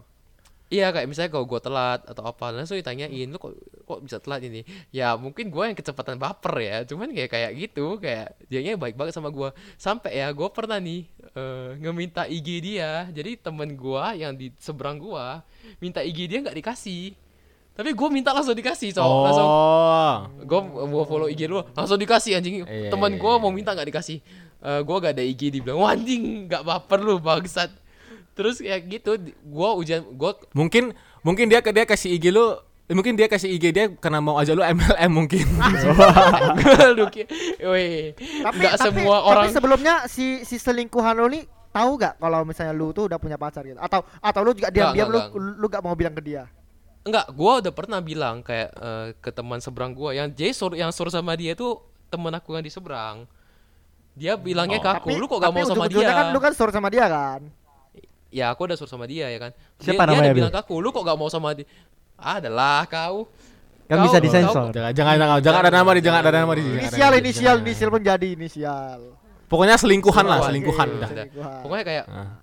Iya 0.70 0.94
kayak 0.94 1.10
misalnya 1.10 1.30
kalau 1.34 1.44
gua 1.50 1.58
telat 1.58 2.00
atau 2.06 2.22
apa 2.22 2.54
langsung 2.54 2.78
ditanyain 2.78 3.26
lu 3.26 3.36
kok 3.36 3.52
kok 3.84 3.98
bisa 4.06 4.22
telat 4.22 4.46
ini? 4.46 4.62
Ya 4.94 5.18
mungkin 5.18 5.50
gua 5.50 5.66
yang 5.66 5.76
kecepatan 5.76 6.16
baper 6.16 6.54
ya 6.62 6.76
cuman 6.86 7.10
kayak 7.10 7.30
kayak 7.30 7.50
gitu 7.58 7.98
kayak 7.98 8.38
dianya 8.46 8.78
baik 8.78 8.94
banget 8.94 9.18
sama 9.18 9.34
gua. 9.34 9.50
Sampai 9.74 10.22
ya 10.22 10.30
gua 10.30 10.48
pernah 10.54 10.78
nih 10.78 11.10
eh, 11.34 11.70
ngeminta 11.82 12.24
IG 12.30 12.48
dia 12.62 13.10
jadi 13.10 13.34
temen 13.34 13.74
gua 13.74 14.14
yang 14.14 14.32
di 14.38 14.54
seberang 14.62 15.02
gua 15.02 15.42
minta 15.82 16.00
IG 16.06 16.30
dia 16.30 16.38
nggak 16.38 16.56
dikasih. 16.56 17.18
Tapi 17.74 17.90
gua 17.90 18.08
minta 18.08 18.30
langsung 18.30 18.54
dikasih 18.54 18.94
so 18.94 19.02
langsung 19.02 19.46
oh 19.50 20.16
gue 20.38 20.60
mau 20.86 21.02
follow 21.06 21.26
IG 21.26 21.50
dulu 21.50 21.66
langsung 21.74 21.98
dikasih 21.98 22.38
anjing. 22.38 22.62
Iya, 22.62 22.94
teman 22.94 23.14
iya, 23.14 23.18
gue 23.18 23.32
iya. 23.34 23.42
mau 23.42 23.50
minta 23.50 23.74
nggak 23.74 23.88
dikasih. 23.90 24.18
Eh 24.60 24.80
gue 24.84 24.96
gak 25.00 25.16
ada 25.16 25.24
IG 25.24 25.40
dibilang 25.50 25.80
wah 25.80 25.96
anjing 25.96 26.46
nggak 26.46 26.62
baper 26.62 27.00
lu 27.00 27.16
bangsat 27.16 27.79
terus 28.40 28.56
kayak 28.56 28.88
gitu 28.88 29.20
gue 29.28 29.70
ujian 29.76 30.00
gue 30.00 30.32
mungkin 30.56 30.96
mungkin 31.20 31.52
dia 31.52 31.60
dia 31.60 31.84
kasih 31.84 32.16
IG 32.16 32.32
lu 32.32 32.56
eh, 32.88 32.96
mungkin 32.96 33.12
dia 33.20 33.28
kasih 33.28 33.52
IG 33.52 33.64
dia 33.68 33.92
karena 34.00 34.24
mau 34.24 34.40
aja 34.40 34.56
lu 34.56 34.64
MLM 34.64 35.12
mungkin. 35.12 35.44
Weh. 37.60 38.16
Tapi 38.16 38.56
nggak 38.56 38.74
tapi, 38.80 38.84
semua 38.88 39.16
tapi 39.20 39.28
orang 39.28 39.46
sebelumnya 39.52 39.94
si 40.08 40.40
si 40.48 40.56
selingkuhan 40.56 41.20
lu 41.20 41.28
nih 41.28 41.44
tahu 41.70 42.00
gak 42.00 42.16
kalau 42.16 42.42
misalnya 42.48 42.72
lu 42.72 42.96
tuh 42.96 43.12
udah 43.12 43.20
punya 43.20 43.36
pacar 43.36 43.60
gitu? 43.68 43.76
Atau 43.76 44.08
atau 44.24 44.40
lu 44.40 44.56
juga 44.56 44.72
diam-diam 44.72 45.12
lu 45.12 45.20
lu 45.60 45.66
gak 45.68 45.84
mau 45.84 45.92
bilang 45.92 46.16
ke 46.16 46.24
dia? 46.24 46.48
Enggak, 47.04 47.28
gue 47.28 47.52
udah 47.60 47.72
pernah 47.76 48.00
bilang 48.00 48.40
kayak 48.40 48.72
eh, 48.72 49.06
ke 49.20 49.30
teman 49.36 49.60
seberang 49.60 49.92
gue 49.92 50.16
yang 50.16 50.32
jadi 50.32 50.56
sur 50.56 50.72
yang 50.72 50.88
sur 50.88 51.12
sama 51.12 51.36
dia 51.36 51.52
tuh 51.52 51.84
temen 52.08 52.32
aku 52.32 52.56
yang 52.56 52.64
di 52.64 52.72
seberang. 52.72 53.28
Dia 54.16 54.34
bilangnya 54.40 54.80
ke 54.80 54.88
aku 54.88 55.12
lu 55.12 55.28
kok 55.28 55.38
gak 55.44 55.52
mau 55.52 55.68
sama 55.68 55.86
dia? 55.86 56.08
kan 56.08 56.32
lu 56.32 56.40
kan 56.40 56.52
suruh 56.56 56.72
sama 56.72 56.88
dia 56.88 57.04
kan 57.06 57.59
ya 58.30 58.48
aku 58.48 58.64
udah 58.64 58.74
suruh 58.74 58.88
sama 58.88 59.04
dia 59.04 59.26
ya 59.26 59.38
kan? 59.38 59.50
Dia, 59.76 59.84
Siapa 59.84 60.00
dia 60.00 60.08
namanya, 60.08 60.22
ada 60.22 60.30
Bil? 60.30 60.38
bilang 60.40 60.52
ke 60.52 60.60
aku 60.60 60.74
lu 60.76 60.88
kok 60.88 61.02
gak 61.02 61.14
mau 61.14 61.26
sama 61.26 61.52
dia? 61.52 61.66
Adalah 62.14 62.86
kau. 62.86 63.26
Kan 63.84 63.96
Kau- 63.96 64.06
bisa 64.06 64.16
kau- 64.16 64.24
disensor. 64.24 64.64
jangan 64.70 64.92
jangan 64.92 65.14
jangan 65.16 65.38
jangan 65.40 65.60
ada 65.60 65.72
nama 65.72 65.90
di 65.90 66.00
jangan 66.00 66.20
ada 66.22 66.32
nama 66.36 66.52
di 66.52 66.62
inisial 66.62 67.10
di, 67.10 67.18
inisial 67.20 67.56
inisial 67.58 67.88
pun 67.88 68.00
jadi 68.00 68.28
inisial. 68.30 68.98
Pokoknya 69.44 69.74
selingkuhan 69.76 70.24
lah 70.24 70.38
selingkuhan. 70.44 70.86
udah. 70.92 71.08
selingkuhan. 71.10 71.60
pokoknya 71.60 71.84
kayak 71.84 72.04
Ah. 72.06 72.38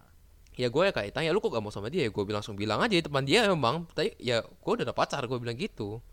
ya 0.53 0.67
gue 0.67 0.83
kayak 0.89 1.11
tanya 1.11 1.31
lu 1.31 1.39
kok 1.39 1.49
gak 1.49 1.61
mau 1.61 1.69
sama 1.69 1.87
dia? 1.87 2.03
Ya 2.03 2.09
gue 2.09 2.19
bilang 2.21 2.39
langsung 2.39 2.53
bilang 2.53 2.79
aja 2.79 2.93
teman 2.93 3.23
dia 3.23 3.47
memang 3.47 3.87
tapi 3.87 4.11
ya 4.17 4.41
gue 4.41 4.71
udah 4.73 4.83
ada 4.83 4.91
pacar 4.91 5.23
gue 5.23 5.37
bilang 5.37 5.55
gitu. 5.55 6.03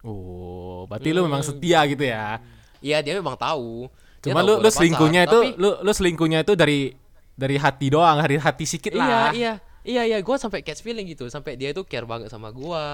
Oh 0.00 0.86
berarti 0.86 1.12
lu 1.12 1.20
memang 1.22 1.42
setia 1.42 1.84
gitu 1.84 2.00
ya? 2.02 2.40
Iya 2.78 2.98
dia 3.00 3.12
memang 3.14 3.36
tahu. 3.36 3.92
Dia 4.18 4.32
cuma 4.32 4.40
lu 4.40 4.56
lu 4.56 4.68
selingkuhnya 4.70 5.22
pacar, 5.22 5.30
itu 5.30 5.38
tapi- 5.42 5.56
lu 5.58 5.70
lu 5.78 5.90
selingkuhnya 5.90 6.38
itu 6.40 6.52
dari 6.54 6.96
dari 7.40 7.56
hati 7.56 7.88
doang 7.88 8.20
dari 8.20 8.36
hati 8.36 8.68
sikit 8.68 8.92
iya 8.92 9.00
lah. 9.00 9.32
iya. 9.32 9.54
Iya 9.80 10.02
iya. 10.04 10.18
Gue 10.20 10.36
sampai 10.36 10.60
catch 10.60 10.84
feeling 10.84 11.08
gitu. 11.08 11.24
Sampai 11.32 11.56
dia 11.56 11.72
itu 11.72 11.80
care 11.88 12.04
banget 12.04 12.28
sama 12.28 12.52
gue 12.52 12.84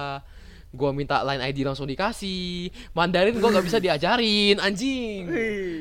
gue 0.67 0.89
minta 0.91 1.19
line 1.27 1.43
ID 1.51 1.67
langsung 1.67 1.83
dikasih. 1.83 2.71
Mandarin 2.95 3.35
gue 3.35 3.49
gak 3.51 3.65
bisa 3.67 3.83
diajarin 3.83 4.63
anjing. 4.63 5.27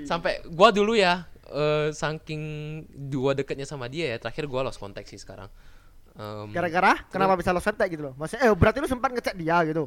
Sampai 0.02 0.42
gue 0.42 0.68
dulu 0.75 0.99
ya 0.99 1.23
eh, 1.46 1.94
saking 1.94 2.42
dua 2.90 3.38
deketnya 3.38 3.66
sama 3.70 3.87
dia 3.87 4.11
ya 4.11 4.18
terakhir 4.18 4.50
gue 4.50 4.61
lost 4.66 4.82
contact 4.82 5.06
sih 5.06 5.18
sekarang. 5.23 5.46
Em, 6.16 6.49
gara-gara? 6.50 7.06
Kenapa 7.12 7.38
bisa 7.38 7.54
lo 7.54 7.62
kontak 7.62 7.87
gitu 7.92 8.11
loh? 8.11 8.14
Maksudnya 8.18 8.50
eh 8.50 8.52
berarti 8.56 8.82
lu 8.82 8.88
sempat 8.90 9.14
ngechat 9.14 9.37
dia 9.38 9.62
gitu 9.68 9.87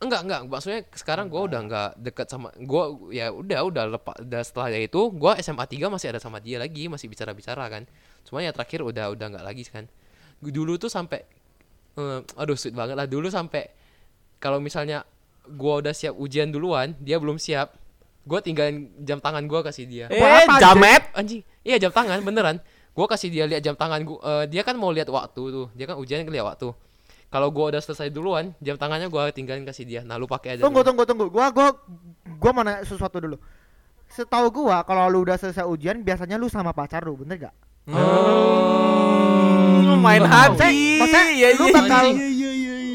Enggak, 0.00 0.20
enggak. 0.24 0.40
Maksudnya 0.48 0.80
sekarang 0.96 1.28
gua 1.28 1.44
udah 1.44 1.60
enggak 1.60 1.90
dekat 2.00 2.26
sama 2.32 2.48
gua 2.64 2.96
ya 3.12 3.28
udah 3.28 3.60
udah 3.68 3.84
lepas 4.00 4.16
udah 4.24 4.40
setelah 4.40 4.72
itu 4.72 5.00
gua 5.12 5.36
SMA 5.36 5.60
3 5.68 5.92
masih 5.92 6.08
ada 6.16 6.20
sama 6.20 6.40
dia 6.40 6.56
lagi, 6.56 6.88
masih 6.88 7.04
bicara-bicara 7.12 7.68
kan. 7.68 7.84
Cuma 8.24 8.40
ya 8.40 8.48
terakhir 8.56 8.80
udah 8.80 9.12
udah 9.12 9.26
enggak 9.28 9.44
lagi 9.44 9.64
kan. 9.68 9.84
Dulu 10.40 10.80
tuh 10.80 10.88
sampai 10.88 11.20
eh, 12.00 12.18
aduh 12.40 12.56
sweet 12.56 12.72
banget 12.72 12.96
lah 12.96 13.04
dulu 13.04 13.28
sampai 13.28 13.68
kalau 14.40 14.56
misalnya 14.56 15.04
gua 15.52 15.84
udah 15.84 15.92
siap 15.92 16.16
ujian 16.16 16.48
duluan, 16.48 16.96
dia 16.96 17.20
belum 17.20 17.36
siap. 17.36 17.76
Gua 18.24 18.40
tinggalin 18.40 18.88
jam 19.04 19.20
tangan 19.20 19.44
gua 19.44 19.60
kasih 19.60 19.84
dia. 19.84 20.08
eh 20.08 20.16
apa, 20.48 20.56
jamet 20.64 21.02
Anjing. 21.12 21.44
Iya 21.60 21.76
jam 21.76 21.92
tangan 21.92 22.24
beneran. 22.24 22.56
Gua 22.96 23.04
kasih 23.04 23.28
dia 23.28 23.44
lihat 23.44 23.60
jam 23.60 23.76
tangan 23.76 24.00
gua. 24.08 24.18
eh, 24.24 24.44
dia 24.48 24.64
kan 24.64 24.80
mau 24.80 24.88
lihat 24.88 25.12
waktu 25.12 25.42
tuh. 25.52 25.68
Dia 25.76 25.84
kan 25.84 26.00
ujian 26.00 26.24
lihat 26.24 26.48
waktu. 26.48 26.72
Kalau 27.30 27.46
gua 27.54 27.70
udah 27.70 27.78
selesai 27.78 28.10
duluan, 28.10 28.50
jam 28.58 28.74
tangannya 28.74 29.06
gua 29.06 29.30
tinggalin 29.30 29.62
kasih 29.62 29.86
dia. 29.86 30.02
Nah, 30.02 30.18
lu 30.18 30.26
pakai 30.26 30.58
aja. 30.58 30.66
Tunggu 30.66 30.82
dulu. 30.82 30.88
tunggu 30.90 31.02
tunggu. 31.06 31.24
Gua 31.30 31.46
gua 31.54 31.70
gua 32.36 32.50
mau 32.50 32.66
nanya 32.66 32.82
sesuatu 32.82 33.22
dulu. 33.22 33.38
Setahu 34.10 34.50
gua 34.50 34.82
kalau 34.82 35.06
lu 35.06 35.22
udah 35.22 35.38
selesai 35.38 35.62
ujian 35.62 36.02
biasanya 36.02 36.34
lu 36.34 36.50
sama 36.50 36.74
pacar 36.74 37.06
lu, 37.06 37.14
bener 37.14 37.46
gak? 37.48 37.54
Oh, 37.90 39.94
main 39.98 40.22
hati. 40.26 40.98
Maksudnya 40.98 41.24
Iya, 41.30 41.48
lu 41.54 41.64
iya, 41.70 41.74
bakal 41.74 42.04
iya, 42.10 42.26
iya. 42.26 42.50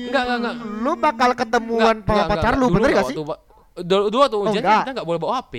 Enggak, 0.05 0.23
enggak, 0.27 0.37
enggak. 0.39 0.55
lu 0.83 0.91
bakal 0.95 1.29
ketemuan 1.33 1.95
Enggak, 1.99 2.05
sama 2.05 2.15
enggak, 2.15 2.29
pacar 2.35 2.53
enggak. 2.53 2.61
lu, 2.61 2.65
bener 2.75 2.89
gak 2.91 2.95
enggak 2.95 3.09
sih? 3.09 3.15
Dulu, 3.75 4.03
dulu 4.11 4.21
waktu 4.23 4.37
ujian 4.37 4.63
enggak. 4.63 4.79
kita 4.83 4.91
enggak 4.95 5.07
boleh 5.07 5.19
bawa 5.19 5.33
HP. 5.39 5.53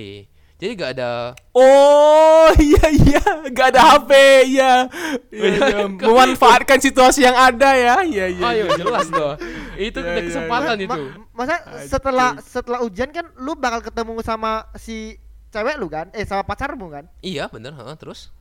Jadi 0.56 0.72
enggak 0.72 0.92
ada 0.96 1.10
Oh 1.58 2.48
iya 2.56 2.86
iya 2.90 3.22
gak 3.46 3.68
ada 3.70 3.80
HP 3.92 4.10
ya, 4.50 4.88
Iya, 5.28 5.48
iya. 5.52 5.78
memanfaatkan 5.86 6.78
situasi 6.78 7.22
yang 7.22 7.34
ada 7.34 7.72
ya 7.72 7.94
iya 8.02 8.26
iya 8.26 8.44
Ayo 8.46 8.64
iya. 8.66 8.76
jelas 8.76 9.06
dong. 9.06 9.36
Itu 9.76 9.98
Iya, 9.98 10.06
udah 10.06 10.12
iya, 10.14 10.26
kesempatan 10.26 10.74
Ma- 10.74 10.84
itu. 10.86 11.00
masa 11.30 11.54
setelah 11.84 12.30
setelah 12.40 12.78
ujian 12.80 13.10
kan 13.10 13.28
lu 13.36 13.52
bakal 13.54 13.80
ketemu 13.80 14.20
sama 14.20 14.52
si 14.74 15.16
cewek 15.48 15.76
lu 15.76 15.86
kan? 15.86 16.08
Eh 16.10 16.24
sama 16.24 16.40
pacarmu 16.42 16.88
kan? 16.88 17.04
Iya, 17.20 17.46
bener, 17.46 17.72
heeh, 17.72 17.96
terus. 17.96 18.32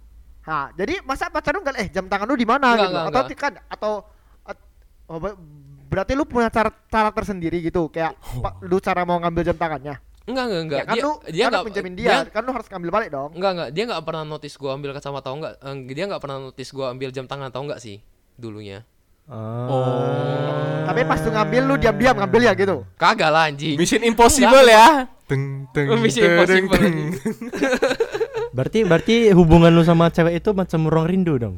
Nah, 0.42 0.70
jadi 0.74 1.02
masa 1.02 1.28
pacar 1.28 1.52
lu 1.52 1.62
enggak 1.62 1.76
eh 1.78 1.90
jam 1.90 2.06
tangan 2.06 2.24
lu 2.24 2.36
di 2.36 2.46
mana 2.46 2.76
gitu? 2.76 2.86
enggak, 2.88 3.06
atau 3.06 3.22
enggak. 3.24 3.36
kan 3.36 3.54
atau 3.68 3.94
at- 4.46 4.66
oh, 5.06 5.18
ber- 5.18 5.40
berarti 5.86 6.14
lu 6.14 6.24
punya 6.24 6.48
cara 6.48 6.70
cara 6.86 7.10
tersendiri 7.10 7.60
gitu 7.60 7.88
kayak 7.88 8.14
pa- 8.40 8.56
lu 8.62 8.78
cara 8.78 9.04
mau 9.04 9.18
ngambil 9.18 9.42
jam 9.44 9.58
tangannya. 9.58 9.96
Enggak, 10.26 10.44
enggak, 10.44 10.62
enggak. 10.62 10.80
Ya 10.80 10.86
kan 10.86 10.96
dia 10.96 11.02
lu 11.02 11.12
dia 11.12 11.22
kan 11.22 11.30
lu 11.30 11.54
enggak 11.54 11.66
pinjemin 11.70 11.94
dia, 11.94 12.16
kan 12.26 12.42
lu 12.42 12.52
harus 12.52 12.68
ngambil 12.68 12.90
balik 12.92 13.10
dong. 13.10 13.30
Enggak, 13.32 13.52
enggak. 13.54 13.70
Dia 13.72 13.84
enggak 13.86 14.02
pernah 14.04 14.24
notice 14.24 14.56
gua 14.56 14.72
ambil 14.74 14.90
kacamata 14.92 15.22
atau 15.22 15.34
enggak. 15.36 15.54
Eh, 15.56 15.76
dia 15.92 16.04
enggak 16.06 16.22
pernah 16.22 16.38
notice 16.42 16.70
gua 16.72 16.86
ambil 16.90 17.10
jam 17.10 17.26
tangan 17.26 17.48
atau 17.48 17.62
enggak 17.62 17.78
sih 17.78 18.02
dulunya. 18.36 18.82
Oh 19.26 20.86
Tapi 20.86 21.02
pas 21.02 21.18
lu 21.18 21.30
ngambil 21.30 21.62
lu 21.64 21.76
diam-diam 21.78 22.16
ngambil 22.16 22.42
ya 22.44 22.54
gitu. 22.54 22.86
Kagak 22.96 23.30
lah 23.30 23.50
anjing. 23.50 23.74
Mission 23.74 24.02
Impossible 24.02 24.66
ya 24.66 25.10
teng 25.26 25.66
teng 25.74 25.90
Mission 25.98 26.22
teng, 26.22 26.34
Impossible, 26.62 26.78
teng. 26.78 26.98
Berarti 28.56 28.80
berarti 28.82 29.16
hubungan 29.32 29.68
lu 29.70 29.82
sama 29.82 30.08
cewek 30.08 30.40
itu 30.40 30.50
macam 30.54 30.88
ruang 30.88 31.10
rindu 31.10 31.36
dong. 31.36 31.56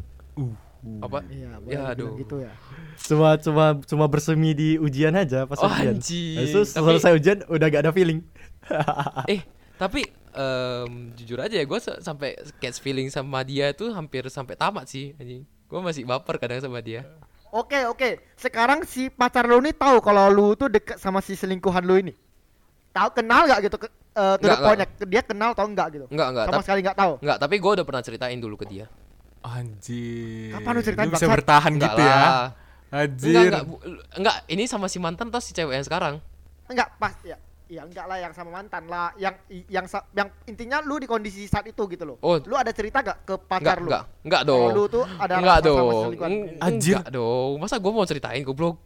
Apa? 0.98 1.20
Iya, 1.28 1.60
Ya, 1.68 1.82
aduh. 1.92 2.16
gitu 2.16 2.40
ya. 2.40 2.50
Cuma 2.98 3.36
cuma 3.38 3.78
cuma 3.84 4.06
bersemi 4.08 4.56
di 4.56 4.80
ujian 4.80 5.14
aja 5.14 5.44
pas 5.44 5.60
Oh, 5.60 5.68
ujian. 5.68 5.94
anjing. 5.94 6.42
Itu 6.42 6.64
Tapi- 6.64 6.98
selesai 6.98 7.12
ujian 7.14 7.38
udah 7.46 7.68
gak 7.68 7.84
ada 7.84 7.92
feeling. 7.92 8.24
eh, 9.32 9.42
tapi 9.76 10.06
em, 10.34 10.92
jujur 11.16 11.40
aja 11.40 11.56
ya 11.56 11.66
gua 11.66 11.80
se- 11.80 12.00
sampai 12.00 12.36
catch 12.60 12.80
feeling 12.80 13.08
sama 13.10 13.42
dia 13.42 13.72
tuh 13.72 13.92
hampir 13.92 14.28
sampai 14.30 14.54
tamat 14.56 14.86
sih 14.88 15.14
anjing. 15.18 15.44
Gua 15.68 15.84
masih 15.84 16.08
baper 16.08 16.40
kadang 16.40 16.64
sama 16.64 16.80
dia. 16.80 17.04
Oke, 17.52 17.88
oke. 17.88 18.10
Sekarang 18.36 18.84
si 18.84 19.08
pacar 19.08 19.48
lu 19.48 19.64
nih 19.64 19.72
tahu 19.72 20.04
kalau 20.04 20.28
lu 20.28 20.54
tuh 20.54 20.68
deket 20.68 21.00
sama 21.00 21.24
si 21.24 21.36
selingkuhan 21.36 21.84
lu 21.84 21.96
ini. 22.00 22.14
Tahu 22.92 23.10
kenal 23.16 23.48
gak 23.48 23.62
gitu 23.68 23.78
ke 23.80 23.88
eh, 23.88 24.36
to 24.42 24.46
the 24.48 24.58
Nggak? 24.58 24.90
Dia 25.08 25.22
kenal 25.24 25.52
tau 25.56 25.68
enggak 25.70 25.88
gitu? 25.96 26.06
Enggak, 26.12 26.28
enggak. 26.34 26.46
Sama 26.50 26.62
sekali 26.64 26.80
enggak 26.84 26.98
tahu. 26.98 27.14
enggak, 27.24 27.38
tapi 27.40 27.56
gua 27.64 27.72
udah 27.80 27.86
pernah 27.88 28.04
ceritain 28.04 28.40
dulu 28.40 28.56
ke 28.60 28.66
dia. 28.68 28.86
Anjir 29.48 30.60
Kapan 30.60 30.72
lu 30.76 30.82
ceritain, 30.84 31.08
bisa 31.08 31.24
bangsat? 31.24 31.36
bertahan 31.40 31.72
Enggak 31.78 31.94
gitu 31.96 32.02
ya 32.04 32.16
lah. 32.16 32.20
Enggak, 32.28 32.52
Anjir 32.88 33.36
enggak, 33.48 33.64
bu- 33.68 33.82
enggak, 34.18 34.36
ini 34.52 34.64
sama 34.68 34.88
si 34.92 34.98
mantan 35.00 35.28
atau 35.32 35.40
si 35.40 35.52
cewek 35.56 35.76
yang 35.76 35.86
sekarang? 35.88 36.16
Enggak 36.68 36.90
pas 37.00 37.16
ya. 37.24 37.38
Ya 37.68 37.84
enggak 37.84 38.08
lah 38.08 38.16
yang 38.16 38.32
sama 38.32 38.64
mantan 38.64 38.88
lah, 38.88 39.12
yang 39.20 39.36
yang 39.68 39.84
yang 40.16 40.28
intinya 40.48 40.80
lu 40.80 41.04
di 41.04 41.08
kondisi 41.08 41.44
saat 41.52 41.68
itu 41.68 41.84
gitu 41.92 42.08
loh. 42.08 42.16
Oh. 42.24 42.40
Lu 42.48 42.56
ada 42.56 42.72
cerita 42.72 43.04
gak 43.04 43.28
ke 43.28 43.36
Enggak, 43.36 43.50
pacar 43.52 43.76
lu? 43.84 43.92
enggak, 43.92 44.04
enggak 44.24 44.42
dong. 44.48 44.68
lu 44.72 44.84
tuh 44.88 45.04
ada 45.20 45.34
enggak 45.36 45.58
dong. 45.68 46.16
Anjir. 46.64 46.96
Enggak 47.04 47.12
dong. 47.12 47.52
Masa 47.60 47.76
gua 47.76 47.92
mau 47.92 48.08
ceritain 48.08 48.40
goblok? 48.48 48.80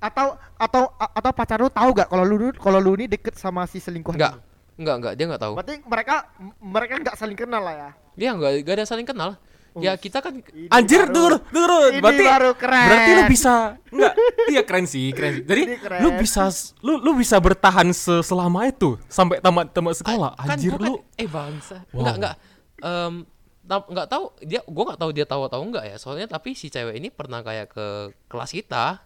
Atau 0.00 0.40
atau 0.56 0.82
atau 0.96 1.30
pacar 1.36 1.60
lu 1.60 1.68
tahu 1.68 1.92
gak 1.92 2.08
kalau 2.08 2.24
lu 2.24 2.56
kalau 2.56 2.80
lu 2.80 2.96
ini 2.96 3.04
deket 3.04 3.36
sama 3.36 3.68
si 3.68 3.84
selingkuhan? 3.84 4.16
Enggak. 4.16 4.34
ini? 4.40 4.80
Enggak, 4.80 4.94
enggak, 4.96 5.12
dia 5.20 5.24
enggak 5.28 5.42
tahu. 5.44 5.52
Berarti 5.60 5.74
mereka 5.84 6.14
mereka 6.56 6.92
enggak 6.96 7.16
saling 7.20 7.36
kenal 7.36 7.60
lah 7.60 7.74
ya. 7.76 7.90
Dia 8.16 8.28
enggak 8.32 8.64
enggak 8.64 8.74
ada 8.80 8.86
saling 8.88 9.04
kenal. 9.04 9.36
Ya 9.74 9.96
kita 9.96 10.20
kan 10.20 10.36
Ini 10.36 10.68
Anjir 10.68 11.08
baru-. 11.08 11.40
Ini 11.88 11.98
Berarti 11.98 12.24
baru 12.26 12.50
keren. 12.52 12.88
Berarti 12.88 13.10
lu 13.10 13.22
bisa 13.24 13.52
enggak? 13.88 14.12
Iya 14.46 14.62
keren 14.62 14.84
sih, 14.84 15.06
keren 15.10 15.32
sih. 15.34 15.44
Jadi 15.44 15.62
keren. 15.76 16.00
lu 16.00 16.08
bisa 16.14 16.44
lu 16.80 16.92
lu 16.98 17.10
bisa 17.14 17.36
bertahan 17.36 17.88
se- 17.90 18.20
selama 18.20 18.64
itu 18.64 19.00
sampai 19.06 19.40
tamat 19.40 19.72
tamat 19.72 19.96
sekolah. 19.96 20.36
kan 20.36 20.52
Anjir 20.52 20.76
kan- 20.76 20.84
lu. 20.84 21.00
eh 21.14 21.24
bangsa. 21.24 21.88
Wow. 21.88 22.04
Enggak, 22.04 22.14
enggak. 22.14 22.34
Em 22.78 23.14
ta- 23.62 23.86
enggak 23.86 24.06
tahu 24.06 24.24
dia 24.40 24.60
gua 24.62 24.82
enggak 24.84 25.00
tahu 25.00 25.10
dia 25.10 25.26
tahu 25.26 25.42
atau 25.46 25.60
enggak 25.62 25.84
ya. 25.86 25.96
Soalnya 25.96 26.26
tapi 26.26 26.52
si 26.52 26.68
cewek 26.68 26.92
ini 26.92 27.08
pernah 27.08 27.40
kayak 27.40 27.70
ke 27.70 27.86
kelas 28.26 28.50
kita. 28.50 29.00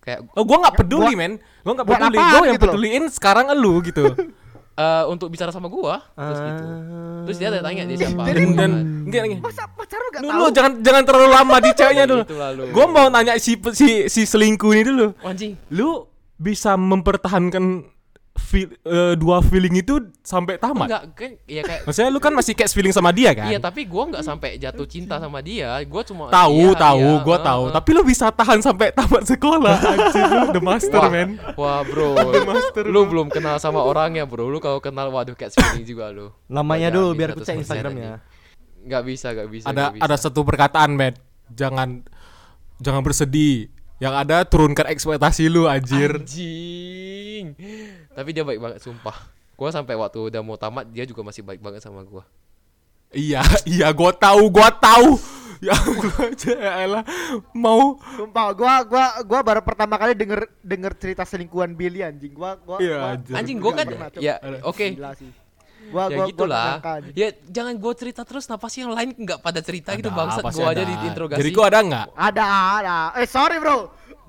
Kayak 0.00 0.32
Oh, 0.32 0.44
gua 0.44 0.64
nggak 0.64 0.76
peduli, 0.76 1.12
men. 1.12 1.36
Gua 1.60 1.76
nggak 1.76 1.86
buat 1.86 1.96
peduli. 1.98 2.16
Gua 2.18 2.28
yang 2.42 2.56
gitu 2.56 2.64
loh? 2.66 2.72
peduliin 2.72 3.04
sekarang 3.08 3.46
elu 3.48 3.74
gitu. 3.84 4.04
eh, 4.80 5.04
untuk 5.06 5.28
bicara 5.28 5.50
sama 5.50 5.68
gua 5.68 6.00
terus 6.10 6.40
gitu. 6.40 6.64
Terus 7.20 7.36
dia 7.36 7.48
ada 7.48 7.60
tanya 7.60 7.82
dia 7.84 7.98
siapa. 7.98 8.22
Jadi- 8.24 8.40
dan 8.40 8.56
dan 8.56 8.70
enggak 9.04 9.22
enggak. 9.22 9.40
Masa 9.42 9.64
pacar 9.68 9.98
lu 9.98 10.08
gak 10.10 10.20
Dulu 10.22 10.32
tahu? 10.32 10.48
jangan 10.50 10.72
jangan 10.80 11.02
terlalu 11.04 11.28
lama 11.28 11.56
di 11.58 11.70
ceweknya 11.70 12.04
dulu. 12.04 12.22
Gitu. 12.24 12.72
Gua 12.72 12.86
mau 12.86 13.06
nanya 13.06 13.32
si 13.36 13.52
si 13.72 13.88
si 14.06 14.20
selingkuh 14.24 14.70
ini 14.70 14.82
dulu. 14.82 15.06
anjing. 15.20 15.52
Lu 15.68 16.08
bisa 16.34 16.72
mempertahankan 16.74 17.84
feel, 18.40 18.72
eh, 18.72 19.14
dua 19.20 19.44
feeling 19.44 19.84
itu 19.84 20.00
sampai 20.24 20.56
tamat? 20.56 20.88
Enggak, 20.88 21.02
kan 21.12 21.30
ya 21.44 21.62
kayak 21.62 21.84
Maksudnya 21.84 22.10
lu 22.10 22.20
kan 22.20 22.32
masih 22.32 22.56
catch 22.56 22.72
feeling 22.72 22.90
sama 22.90 23.12
dia 23.12 23.36
kan? 23.36 23.52
Iya, 23.52 23.60
tapi 23.60 23.84
gua 23.84 24.08
enggak 24.08 24.24
sampai 24.24 24.56
jatuh 24.56 24.88
cinta 24.88 25.20
sama 25.20 25.44
dia. 25.44 25.76
Gua 25.84 26.02
cuma 26.02 26.32
tahu 26.32 26.72
iya, 26.72 26.80
tahu 26.80 27.04
iya, 27.04 27.24
gua 27.24 27.36
eh, 27.36 27.42
tahu 27.44 27.62
eh. 27.68 27.72
tapi 27.76 27.90
lu 27.92 28.02
bisa 28.02 28.26
tahan 28.32 28.58
sampai 28.64 28.88
tamat 28.96 29.22
sekolah 29.28 29.76
anjir 29.92 30.24
lu 30.26 30.46
the 30.56 30.62
master 30.64 31.00
Wah, 31.00 31.10
man 31.12 31.28
Wah 31.54 31.80
bro, 31.84 32.10
master, 32.50 32.84
lu 32.88 33.00
belum 33.04 33.28
kenal 33.28 33.60
sama 33.60 33.84
orangnya 33.84 34.24
bro. 34.24 34.48
Lu 34.48 34.58
kalau 34.58 34.80
kenal, 34.80 35.12
waduh 35.12 35.36
catch 35.36 35.60
feeling 35.60 35.84
juga 35.84 36.08
lu. 36.08 36.32
Namanya 36.48 36.88
Nggak 36.88 36.96
dulu 36.96 37.08
biar 37.12 37.28
aku 37.36 37.44
100% 37.44 37.46
cek 37.46 37.56
Instagramnya. 37.60 38.12
Nggak 38.80 39.02
bisa, 39.04 39.26
nggak 39.36 39.48
bisa. 39.52 39.66
ada 39.68 39.92
nggak 39.92 39.92
bisa. 40.00 40.04
ada 40.08 40.16
satu 40.16 40.40
perkataan 40.40 40.96
man 40.96 41.12
jangan 41.50 42.06
jangan 42.80 43.02
bersedih 43.04 43.68
yang 44.00 44.16
ada 44.16 44.42
turunkan 44.48 44.88
ekspektasi 44.88 45.52
lu 45.52 45.68
anjir 45.68 46.16
Anjing. 46.16 47.52
Tapi 48.16 48.28
dia 48.32 48.42
baik 48.42 48.56
banget 48.58 48.78
sumpah. 48.80 49.12
Gua 49.54 49.68
sampai 49.68 49.92
waktu 49.92 50.32
udah 50.32 50.40
mau 50.40 50.56
tamat 50.56 50.88
dia 50.88 51.04
juga 51.04 51.20
masih 51.20 51.44
baik 51.44 51.60
banget 51.60 51.84
sama 51.84 52.00
gua. 52.02 52.24
iya 53.12 53.44
iya 53.68 53.92
gua 53.92 54.14
tahu 54.14 54.48
gua 54.48 54.70
tahu 54.72 55.18
ya 55.66 55.74
gua 55.76 56.30
aja 56.30 56.52
ya 56.56 56.72
elah 56.86 57.04
mau 57.52 57.98
Sumpah, 58.16 58.54
gua 58.56 58.74
gua 58.86 59.06
gua 59.20 59.40
baru 59.44 59.60
pertama 59.60 59.98
kali 60.00 60.16
denger 60.16 60.48
denger 60.64 60.92
cerita 60.96 61.22
selingkuhan 61.28 61.76
Billy 61.76 62.00
anjing. 62.00 62.32
Gua 62.32 62.56
gua, 62.56 62.80
Iya, 62.80 63.20
gua. 63.20 63.36
Anjing 63.36 63.58
gua 63.60 63.72
gua 63.76 63.84
kan 63.84 63.86
ya 64.16 64.40
oke. 64.64 64.96
Gua 65.88 66.04
Ya 66.04 66.14
gua 66.14 66.26
gitulah. 66.26 66.68
gua. 66.78 66.94
Ya 67.12 67.28
jangan 67.44 67.74
gua 67.74 67.92
cerita 67.92 68.20
terus 68.22 68.44
kenapa 68.44 68.66
sih 68.66 68.80
yang 68.80 68.92
lain 68.92 69.10
nggak 69.10 69.38
pada 69.38 69.58
cerita 69.58 69.90
gitu 69.92 70.06
Ada, 70.06 70.16
bangsat 70.16 70.42
pasti 70.44 70.56
gua 70.56 70.68
aja 70.68 70.78
ada. 70.78 70.86
di 70.86 70.94
interogasi. 71.02 71.38
jadi 71.38 71.50
gua 71.50 71.64
ada 71.66 71.78
nggak 71.80 72.06
Ada 72.14 72.44
ada. 72.76 72.96
Eh 73.16 73.26
sorry 73.26 73.56
bro. 73.56 73.78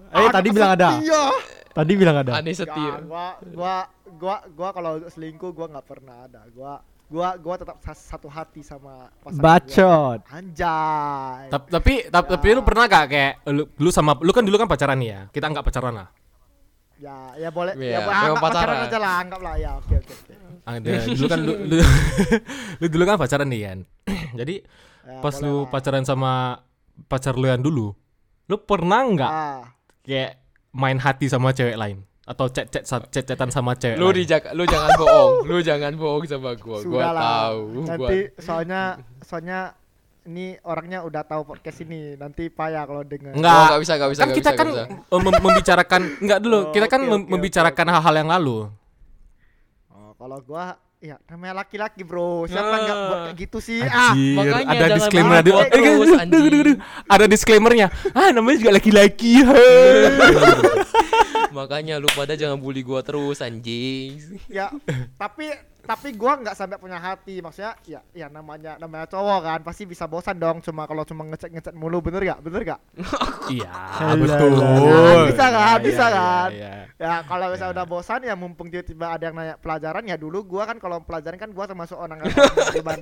Eh, 0.10 0.30
tadi 0.30 0.48
bilang 0.50 0.72
ada. 0.74 0.88
Iya. 0.98 1.24
Tadi 1.72 1.92
bilang 1.94 2.16
ada. 2.18 2.32
Aneh 2.36 2.52
setia. 2.52 2.94
Gua 3.02 3.26
gua 3.46 3.76
gua 4.14 4.36
gua 4.50 4.70
kalau 4.72 4.94
selingkuh 5.06 5.52
gua 5.52 5.68
nggak 5.70 5.86
pernah 5.86 6.26
ada. 6.26 6.42
Gua 6.50 6.80
gua 7.06 7.36
gua 7.36 7.56
tetap 7.56 7.78
sa- 7.80 7.94
satu 7.94 8.26
hati 8.26 8.60
sama 8.62 9.08
pasangan 9.18 9.38
gua. 9.38 9.46
Bacot. 9.46 10.20
Anjay. 10.30 11.44
tapi 11.48 11.68
tapi 11.70 11.94
tapi, 12.08 12.28
tapi 12.32 12.48
lu 12.50 12.62
pernah 12.62 12.84
gak 12.86 13.06
kayak 13.06 13.34
lu, 13.48 13.64
lu 13.70 13.90
sama 13.90 14.16
lu 14.18 14.32
kan 14.32 14.42
dulu 14.42 14.56
kan 14.56 14.66
pacaran 14.66 14.96
nih 14.96 15.10
ya 15.10 15.22
kita 15.30 15.46
nggak 15.46 15.64
pacaran 15.64 15.94
lah 15.96 16.10
Ya, 16.98 17.18
ya 17.36 17.50
boleh. 17.50 17.74
Iya, 17.74 17.98
ya 17.98 18.00
anggap 18.06 18.38
pacaran 18.38 18.46
pacaran. 18.78 18.86
aja 18.86 18.98
lah, 19.02 19.14
anggaplah 19.18 19.56
ya. 19.58 19.72
Oke, 19.76 19.96
oke, 19.98 20.14
oke. 20.14 20.34
Ada 20.64 20.90
dulu 21.10 21.26
kan 21.26 21.40
lu, 21.40 21.54
lu, 21.66 21.76
lu 22.80 22.86
dulu 22.88 23.04
kan 23.04 23.16
pacaran 23.16 23.48
nih 23.48 23.62
kan 23.64 23.80
jadi 24.40 24.56
Ya, 25.02 25.18
pas 25.18 25.34
lu 25.36 25.66
lah. 25.66 25.74
pacaran 25.74 26.06
sama 26.06 26.62
pacar 27.08 27.34
lu 27.34 27.50
yang 27.50 27.58
dulu 27.58 27.90
lu 28.46 28.56
pernah 28.60 29.02
nggak 29.02 29.32
Ah, 29.34 29.66
kayak 30.02 30.38
main 30.72 30.96
hati 30.96 31.26
sama 31.26 31.50
cewek 31.50 31.74
lain 31.74 32.06
atau 32.22 32.46
chat 32.46 32.70
chat 32.70 32.86
chat 32.86 33.26
chatan 33.26 33.50
sama 33.50 33.74
cewek 33.74 33.98
Lu 33.98 34.14
dijak, 34.14 34.54
lu 34.54 34.62
jangan 34.64 34.94
bohong. 34.94 35.34
Lu 35.44 35.58
jangan 35.60 35.98
bohong 35.98 36.24
sama 36.24 36.54
gua. 36.54 36.78
Gua 36.78 36.80
sudah 36.80 37.12
lah. 37.12 37.22
tahu. 37.26 37.60
Gua 37.66 37.82
Nanti 37.90 38.18
soalnya 38.38 38.82
soalnya 39.20 39.60
ini 40.24 40.54
orangnya 40.62 41.02
udah 41.02 41.26
tahu 41.26 41.44
podcast 41.46 41.82
ini. 41.82 42.14
Nanti 42.14 42.48
payah 42.48 42.86
kalau 42.86 43.02
denger. 43.02 43.34
Enggak. 43.34 43.52
Oh, 43.52 43.66
nggak 43.68 43.82
bisa, 43.82 43.94
nggak 43.98 44.12
bisa, 44.12 44.22
kan 44.22 44.28
nggak 44.28 44.38
kita 44.38 44.50
bisa, 44.50 44.60
kan 44.62 44.68
nggak 44.70 44.88
eh, 45.12 45.20
mem- 45.20 45.42
membicarakan 45.42 46.02
enggak 46.22 46.40
dulu 46.40 46.60
Oh, 46.62 46.64
kita 46.70 46.86
kan 46.88 47.02
mem- 47.02 47.26
oke, 47.26 47.32
membicarakan 47.32 47.88
hal-hal 47.90 48.16
yang 48.16 48.30
lalu 48.30 48.58
Oh, 48.62 48.66
kalau 50.22 50.38
gua 50.46 50.66
ya 51.02 51.18
namanya 51.26 51.66
laki-laki, 51.66 52.06
Bro. 52.06 52.46
Siapa 52.46 52.62
Ah. 52.70 52.78
nggak 52.78 52.98
buat 53.10 53.20
kayak 53.26 53.38
gitu 53.42 53.58
sih? 53.58 53.82
Ah, 53.82 54.14
Anjir, 54.14 54.38
makanya 54.38 54.70
ada 54.70 54.86
disclaimer 54.94 55.34
ada 55.34 55.50
gua 55.50 55.66
eh, 55.66 56.78
ada 57.18 57.26
disclaimernya 57.26 57.88
ah 58.14 58.30
namanya 58.30 58.58
juga 58.62 58.72
laki-laki 58.78 59.42
Makanya 61.52 62.00
lu 62.00 62.08
pada 62.12 62.34
jangan 62.34 62.58
bully 62.58 62.82
gua 62.82 63.04
terus 63.04 63.40
anjing. 63.40 64.18
ya 64.48 64.72
tapi 65.16 65.52
tapi 65.82 66.14
gua 66.14 66.38
nggak 66.38 66.54
sampai 66.54 66.78
punya 66.78 67.02
hati 67.02 67.42
maksudnya 67.42 67.74
ya 67.84 68.00
ya 68.14 68.30
namanya 68.30 68.78
namanya 68.78 69.10
cowok 69.10 69.40
kan 69.42 69.60
pasti 69.66 69.90
bisa 69.90 70.06
bosan 70.06 70.38
dong 70.38 70.62
cuma 70.62 70.86
kalau 70.86 71.02
cuma 71.02 71.26
ngecek 71.26 71.50
ngecek 71.52 71.74
mulu 71.74 72.06
bener 72.06 72.22
gak 72.22 72.40
bener 72.40 72.62
gak 72.64 72.80
Iya, 73.52 73.68
betul. 74.16 74.56
alah. 74.62 75.26
Bisa 75.28 75.46
kan, 75.50 75.60
Iya, 75.60 75.82
bisa 75.82 76.06
iya, 76.06 76.16
kan. 76.16 76.50
iya. 76.54 76.74
ya 76.96 77.14
kalau 77.26 77.46
misalnya 77.50 77.74
Ya. 77.74 77.76
udah 77.82 77.86
bosan 77.90 78.20
ya 78.22 78.36
mumpung 78.38 78.70
tiba-tiba 78.70 79.06
ada 79.10 79.24
yang 79.26 79.36
nanya 79.36 79.56
pelajaran 79.58 80.04
ya 80.06 80.16
dulu 80.16 80.46
gua 80.46 80.64
kan 80.70 80.78
kalau 80.78 81.02
pelajaran 81.02 81.42
kan 81.42 81.50
gua 81.50 81.66
termasuk 81.66 81.98
orang 81.98 82.22
yang 82.22 82.32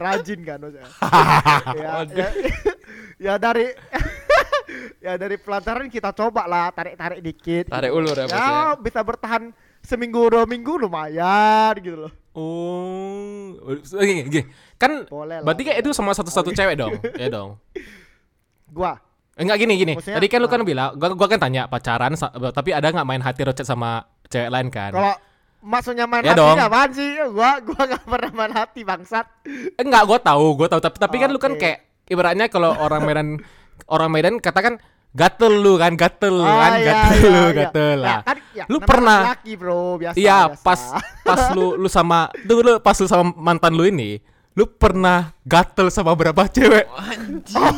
rajin 0.07 0.39
kan 0.41 0.57
maksudnya. 0.63 0.87
ya, 1.83 1.91
ya, 2.15 2.27
ya 3.19 3.33
dari 3.35 3.75
ya 4.99 5.17
dari 5.17 5.35
pelajaran 5.35 5.87
kita 5.87 6.13
coba 6.13 6.45
lah 6.45 6.69
tarik-tarik 6.69 7.19
dikit 7.19 7.69
Tarik 7.69 7.89
ulur 7.89 8.13
ya, 8.13 8.25
ya. 8.25 8.35
ya 8.35 8.57
bisa 8.77 9.01
bertahan 9.01 9.49
seminggu 9.81 10.29
dua 10.29 10.45
minggu 10.45 10.77
lumayan 10.77 11.73
gitu 11.79 12.07
loh 12.07 12.13
Oh, 12.39 13.51
oke, 13.67 14.15
oke. 14.31 14.41
Kan 14.79 15.03
boleh 15.11 15.41
lah 15.41 15.45
berarti 15.45 15.61
kayak 15.65 15.83
itu 15.83 15.91
sama 15.91 16.15
satu-satu 16.15 16.55
cewek 16.55 16.79
dong, 16.79 16.95
ya 17.21 17.27
dong. 17.27 17.59
gua 18.69 18.95
Enggak 19.39 19.57
gini 19.59 19.73
gini. 19.75 19.93
Maksudnya, 19.95 20.19
Tadi 20.19 20.27
kan 20.27 20.39
lu 20.43 20.47
kan 20.51 20.61
bilang, 20.67 20.95
gua, 20.99 21.15
gua 21.15 21.27
kan 21.31 21.39
tanya 21.39 21.67
pacaran, 21.67 22.11
tapi 22.51 22.69
ada 22.75 22.91
nggak 22.91 23.07
main 23.07 23.23
hati 23.23 23.41
rocet 23.43 23.63
sama 23.63 24.03
cewek 24.27 24.51
lain 24.51 24.67
kan? 24.67 24.91
Kalau 24.91 25.15
maksudnya 25.63 26.05
main 26.07 26.23
Ya 26.27 26.31
hati 26.35 26.39
dong. 26.43 26.57
apaan 26.59 26.89
sih? 26.91 27.09
Gua 27.31 27.51
gua 27.63 27.81
gak 27.87 28.03
pernah 28.03 28.31
main 28.35 28.53
hati 28.55 28.81
bangsat. 28.83 29.25
Enggak, 29.79 30.03
gua 30.07 30.19
tahu, 30.19 30.45
gua 30.59 30.67
tahu. 30.67 30.79
Tapi 30.79 30.95
tapi 30.99 31.15
kan 31.19 31.29
lu 31.31 31.39
kan 31.39 31.55
kayak 31.55 31.87
ibaratnya 32.07 32.51
kalau 32.51 32.71
orang 32.77 33.03
Medan 33.03 33.27
orang 33.87 34.09
Medan 34.09 34.35
katakan 34.37 34.81
gatel 35.09 35.53
lu 35.55 35.73
kan, 35.75 35.93
gatel 35.93 36.35
lu 36.35 36.45
kan, 36.45 36.71
iya, 36.75 36.85
gatel 36.85 37.15
iya, 37.15 37.25
lu, 37.25 37.39
iya. 37.41 37.51
gatel 37.55 37.89
Ya, 37.89 37.95
lah. 37.97 38.19
kan, 38.21 38.37
ya, 38.51 38.63
Lu 38.65 38.77
pernah- 38.79 39.21
laki, 39.29 39.53
bro, 39.53 39.81
biasa. 39.95 40.15
Iya, 40.15 40.39
biasa. 40.47 40.61
pas 40.61 40.81
pas 41.23 41.41
lu 41.51 41.73
lu 41.75 41.87
sama 41.87 42.19
dulu 42.41 42.77
pas 42.77 42.93
lu 42.93 43.05
sama 43.05 43.23
mantan 43.33 43.73
lu 43.73 43.83
ini, 43.83 44.21
lu 44.53 44.65
pernah 44.65 45.33
gatel 45.41 45.89
sama 45.89 46.13
berapa 46.13 46.45
cewek? 46.47 46.85
Anjing. 46.91 47.77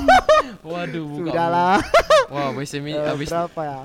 Waduh, 0.62 1.04
buka. 1.04 1.30
Sudahlah. 1.32 1.78
Wah, 2.28 2.52
abis 2.52 2.72
ini 2.74 2.94
Eh, 2.94 3.10
abis 3.10 3.28
berapa 3.28 3.62
ya? 3.62 3.80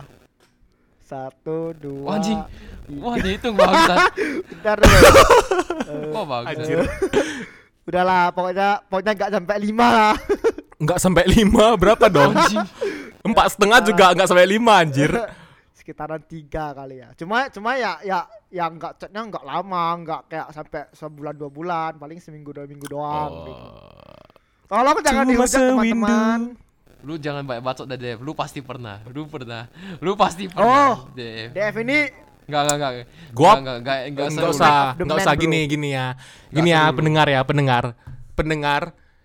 Satu, 1.01 1.71
dua. 1.73 2.03
Wah, 2.03 2.15
anjing. 2.19 2.41
tiga. 2.83 3.01
Wah, 3.01 3.15
dihitung 3.17 3.55
bangsat. 3.55 3.99
Bentar 4.45 4.77
dulu. 4.77 5.09
Wah, 6.11 6.25
bagus. 6.27 6.51
Anjir. 6.53 6.83
Udahlah, 7.87 8.35
pokoknya 8.35 8.69
pokoknya 8.91 9.13
nggak 9.15 9.33
sampai 9.33 9.57
lima 9.63 9.87
lah. 9.87 10.15
Enggak 10.83 10.99
sampai 11.01 11.25
lima, 11.25 11.73
berapa 11.81 12.07
dong? 12.13 12.37
Empat 13.25 13.57
setengah 13.57 13.81
juga 13.81 14.13
enggak 14.13 14.29
sampai 14.29 14.45
lima 14.45 14.77
anjir. 14.77 15.09
Sekitaran 15.79 16.21
tiga 16.21 16.77
kali 16.77 17.01
ya. 17.01 17.17
Cuma 17.17 17.49
cuma 17.49 17.81
ya 17.81 17.97
ya 18.05 18.29
yang 18.53 18.77
nggak 18.77 19.01
chatnya 19.01 19.25
nggak 19.25 19.41
lama, 19.41 19.85
nggak 20.05 20.21
kayak 20.29 20.49
sampai 20.53 20.85
sebulan 20.93 21.33
dua 21.33 21.49
bulan, 21.49 21.91
paling 21.97 22.21
seminggu 22.21 22.53
dua 22.53 22.69
minggu 22.69 22.87
doang. 22.93 23.31
Oh. 23.33 23.45
Gitu. 23.49 23.67
Tolong 24.67 24.99
jangan 25.01 25.25
dihujat 25.31 25.61
teman-teman. 25.73 26.41
Lu 27.07 27.15
jangan 27.23 27.47
banyak 27.47 27.63
bacot 27.63 27.87
dah, 27.87 27.95
Dev. 27.95 28.19
Lu 28.19 28.35
pasti 28.35 28.59
pernah. 28.61 28.99
Lu 29.15 29.31
pernah. 29.31 29.71
Lu 30.03 30.19
pasti 30.19 30.51
Oh. 30.51 30.53
pernah, 30.59 31.07
Dev. 31.15 31.55
Dev 31.55 31.75
ini 31.87 31.99
Enggak, 32.47 32.61
enggak, 32.63 32.77
enggak. 32.77 32.93
Gua- 33.33 33.57
enggak, 33.57 33.77
enggak, 33.77 33.97
enggak, 34.07 34.27
Enggak 34.29 34.51
usah, 34.51 34.73
enggak 34.95 35.19
usah 35.19 35.35
gini 35.35 35.59
gini 35.67 35.89
ya. 35.91 36.07
Gini 36.49 36.69
ya, 36.71 36.83
pendengar 36.89 37.27
ya, 37.27 37.41
pendengar. 37.43 37.85
Pendengar, 38.33 38.83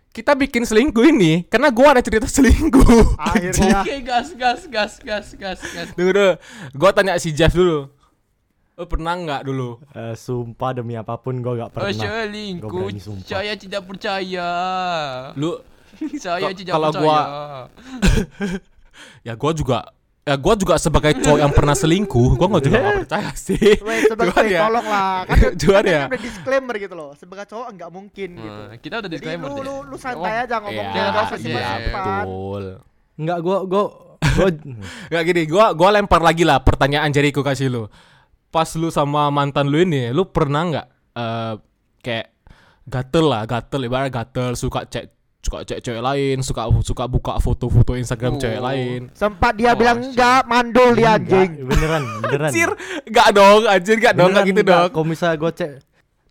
kita 0.10 0.34
bikin 0.34 0.64
selingkuh 0.64 1.06
ini 1.06 1.46
karena 1.46 1.70
gua 1.70 1.94
ada 1.94 2.02
cerita 2.02 2.26
selingkuh. 2.26 3.16
akhirnya 3.16 3.80
Oke, 3.84 3.96
gas, 4.02 4.34
gas, 4.34 4.62
gas, 4.66 4.94
gas, 4.98 5.28
gas, 5.34 5.60
gas. 5.62 5.88
Tunggu 5.94 6.12
dulu. 6.12 6.32
Gua 6.74 6.90
tanya 6.90 7.16
si 7.16 7.30
Jeff 7.30 7.52
dulu. 7.52 7.88
Lu 8.74 8.86
pernah 8.88 9.14
nggak 9.14 9.42
dulu? 9.44 9.78
Eh, 9.92 10.16
sumpah 10.16 10.74
demi 10.74 10.96
apa 10.96 11.14
pun 11.16 11.38
gue 11.38 11.54
gak 11.56 11.70
Oh, 11.70 11.72
pernah. 11.72 11.92
Gua 11.92 12.02
selingkuh. 12.18 12.88
Saya 13.22 13.54
tidak 13.54 13.86
percaya. 13.86 14.50
Lu 15.36 15.62
Saya 16.18 16.50
tidak 16.52 16.74
kalau 16.74 16.90
percaya. 16.90 17.04
gua- 17.04 17.28
ya 19.28 19.34
gua 19.36 19.52
juga 19.54 19.80
ya 20.22 20.36
gua 20.38 20.54
juga 20.54 20.78
sebagai 20.78 21.18
cowok 21.18 21.40
yang 21.40 21.50
pernah 21.50 21.74
selingkuh, 21.74 22.30
gua 22.36 22.48
nggak 22.48 22.64
juga 22.64 22.78
nggak 22.78 22.98
percaya 23.04 23.32
sih. 23.48 23.58
Weh, 23.78 24.00
sebagai 24.06 24.32
Cuman 24.32 24.46
ya, 24.48 24.60
tolong 24.62 24.88
lah. 24.88 25.12
Kan, 25.26 25.38
Cuman 25.62 25.74
kan 25.76 25.84
ya. 25.88 26.02
udah 26.08 26.22
disclaimer 26.22 26.76
gitu 26.78 26.94
loh. 26.94 27.10
Sebagai 27.14 27.46
cowok 27.48 27.68
nggak 27.74 27.90
mungkin 27.90 28.30
gitu. 28.36 28.62
Nah, 28.68 28.78
kita 28.78 28.96
udah 28.98 29.06
Jadi 29.06 29.16
disclaimer 29.16 29.48
lu, 29.48 29.56
deh. 29.56 29.64
lu, 29.64 29.76
lu 29.86 29.98
santai 29.98 30.32
Oh, 30.32 30.44
aja 30.44 30.56
ngomong 30.60 30.86
Iya, 30.86 30.94
jangan 30.94 31.12
usah 31.12 31.26
iya, 31.26 31.38
simpan-simpan. 31.40 32.24
betul. 32.24 32.64
Enggak, 33.18 33.38
gue 33.40 33.58
gue 33.66 33.84
gue 34.22 34.48
Nggak 35.10 35.24
gini, 35.26 35.42
gua 35.46 35.66
gua 35.74 35.90
lempar 35.92 36.22
lagi 36.22 36.44
lah 36.44 36.62
pertanyaan 36.62 37.10
Jericho 37.10 37.42
kasih 37.42 37.68
lu. 37.68 37.84
Pas 38.48 38.70
lu 38.76 38.88
sama 38.88 39.28
mantan 39.30 39.68
lu 39.68 39.80
ini, 39.80 40.12
lu 40.12 40.28
pernah 40.28 40.62
nggak 40.64 40.88
eh, 41.16 41.54
kayak 42.00 42.28
gatel 42.86 43.26
lah, 43.26 43.44
gatel 43.46 43.82
ibarat 43.82 44.10
gatel 44.10 44.54
suka 44.54 44.86
cek 44.86 45.10
suka 45.42 45.58
cek 45.64 45.82
cewek 45.82 46.00
lain, 46.00 46.38
suka 46.40 46.70
suka 46.80 47.04
buka 47.06 47.34
foto-foto 47.38 47.94
Instagram 47.94 48.38
cewek 48.38 48.58
Oh. 48.58 48.64
lain. 48.64 49.00
Sempat 49.12 49.54
dia 49.54 49.74
Oh, 49.74 49.76
bilang 49.76 49.98
enggak, 50.00 50.46
mandul 50.46 50.94
dia 50.94 51.18
Enggak, 51.18 51.18
anjing. 51.18 51.52
beneran, 51.64 52.04
beneran. 52.24 52.50
Anjir, 52.50 52.70
enggak 53.04 53.28
dong, 53.32 53.62
anjir 53.66 53.96
enggak 53.96 54.14
dong, 54.14 54.30
enggak 54.30 54.46
gitu 54.46 54.62
dong. 54.64 54.88
Kalau 54.88 55.06
misalnya 55.06 55.38
gue 55.38 55.52
cek 55.52 55.72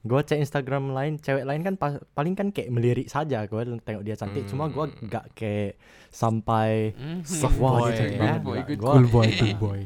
gue 0.00 0.20
cek 0.22 0.38
Instagram 0.40 0.84
lain, 0.90 1.12
cewek 1.16 1.44
lain 1.44 1.60
kan 1.60 1.74
pas- 1.74 2.00
paling 2.10 2.32
kan 2.32 2.48
kayak 2.48 2.70
melirik 2.70 3.04
saja 3.04 3.44
gue 3.44 3.60
tengok 3.78 4.00
dia 4.00 4.14
cantik. 4.14 4.46
Cuma 4.46 4.66
gue 4.66 4.80
gak 5.04 5.34
kayak 5.34 5.76
sampai 6.08 6.90
Hmm. 6.92 7.20
Soft 7.20 7.56
wah 7.56 7.76
boy, 7.76 7.82
dia 7.84 7.98
cantik 7.98 8.14
ya. 8.14 8.20
banget. 8.20 8.40
Boy, 8.40 8.54
Nggak, 8.54 8.66
good 8.66 8.78
gua 8.78 8.90
Cool 8.90 9.06
boy, 9.08 9.28
cool 9.28 9.56
boy. 9.66 9.80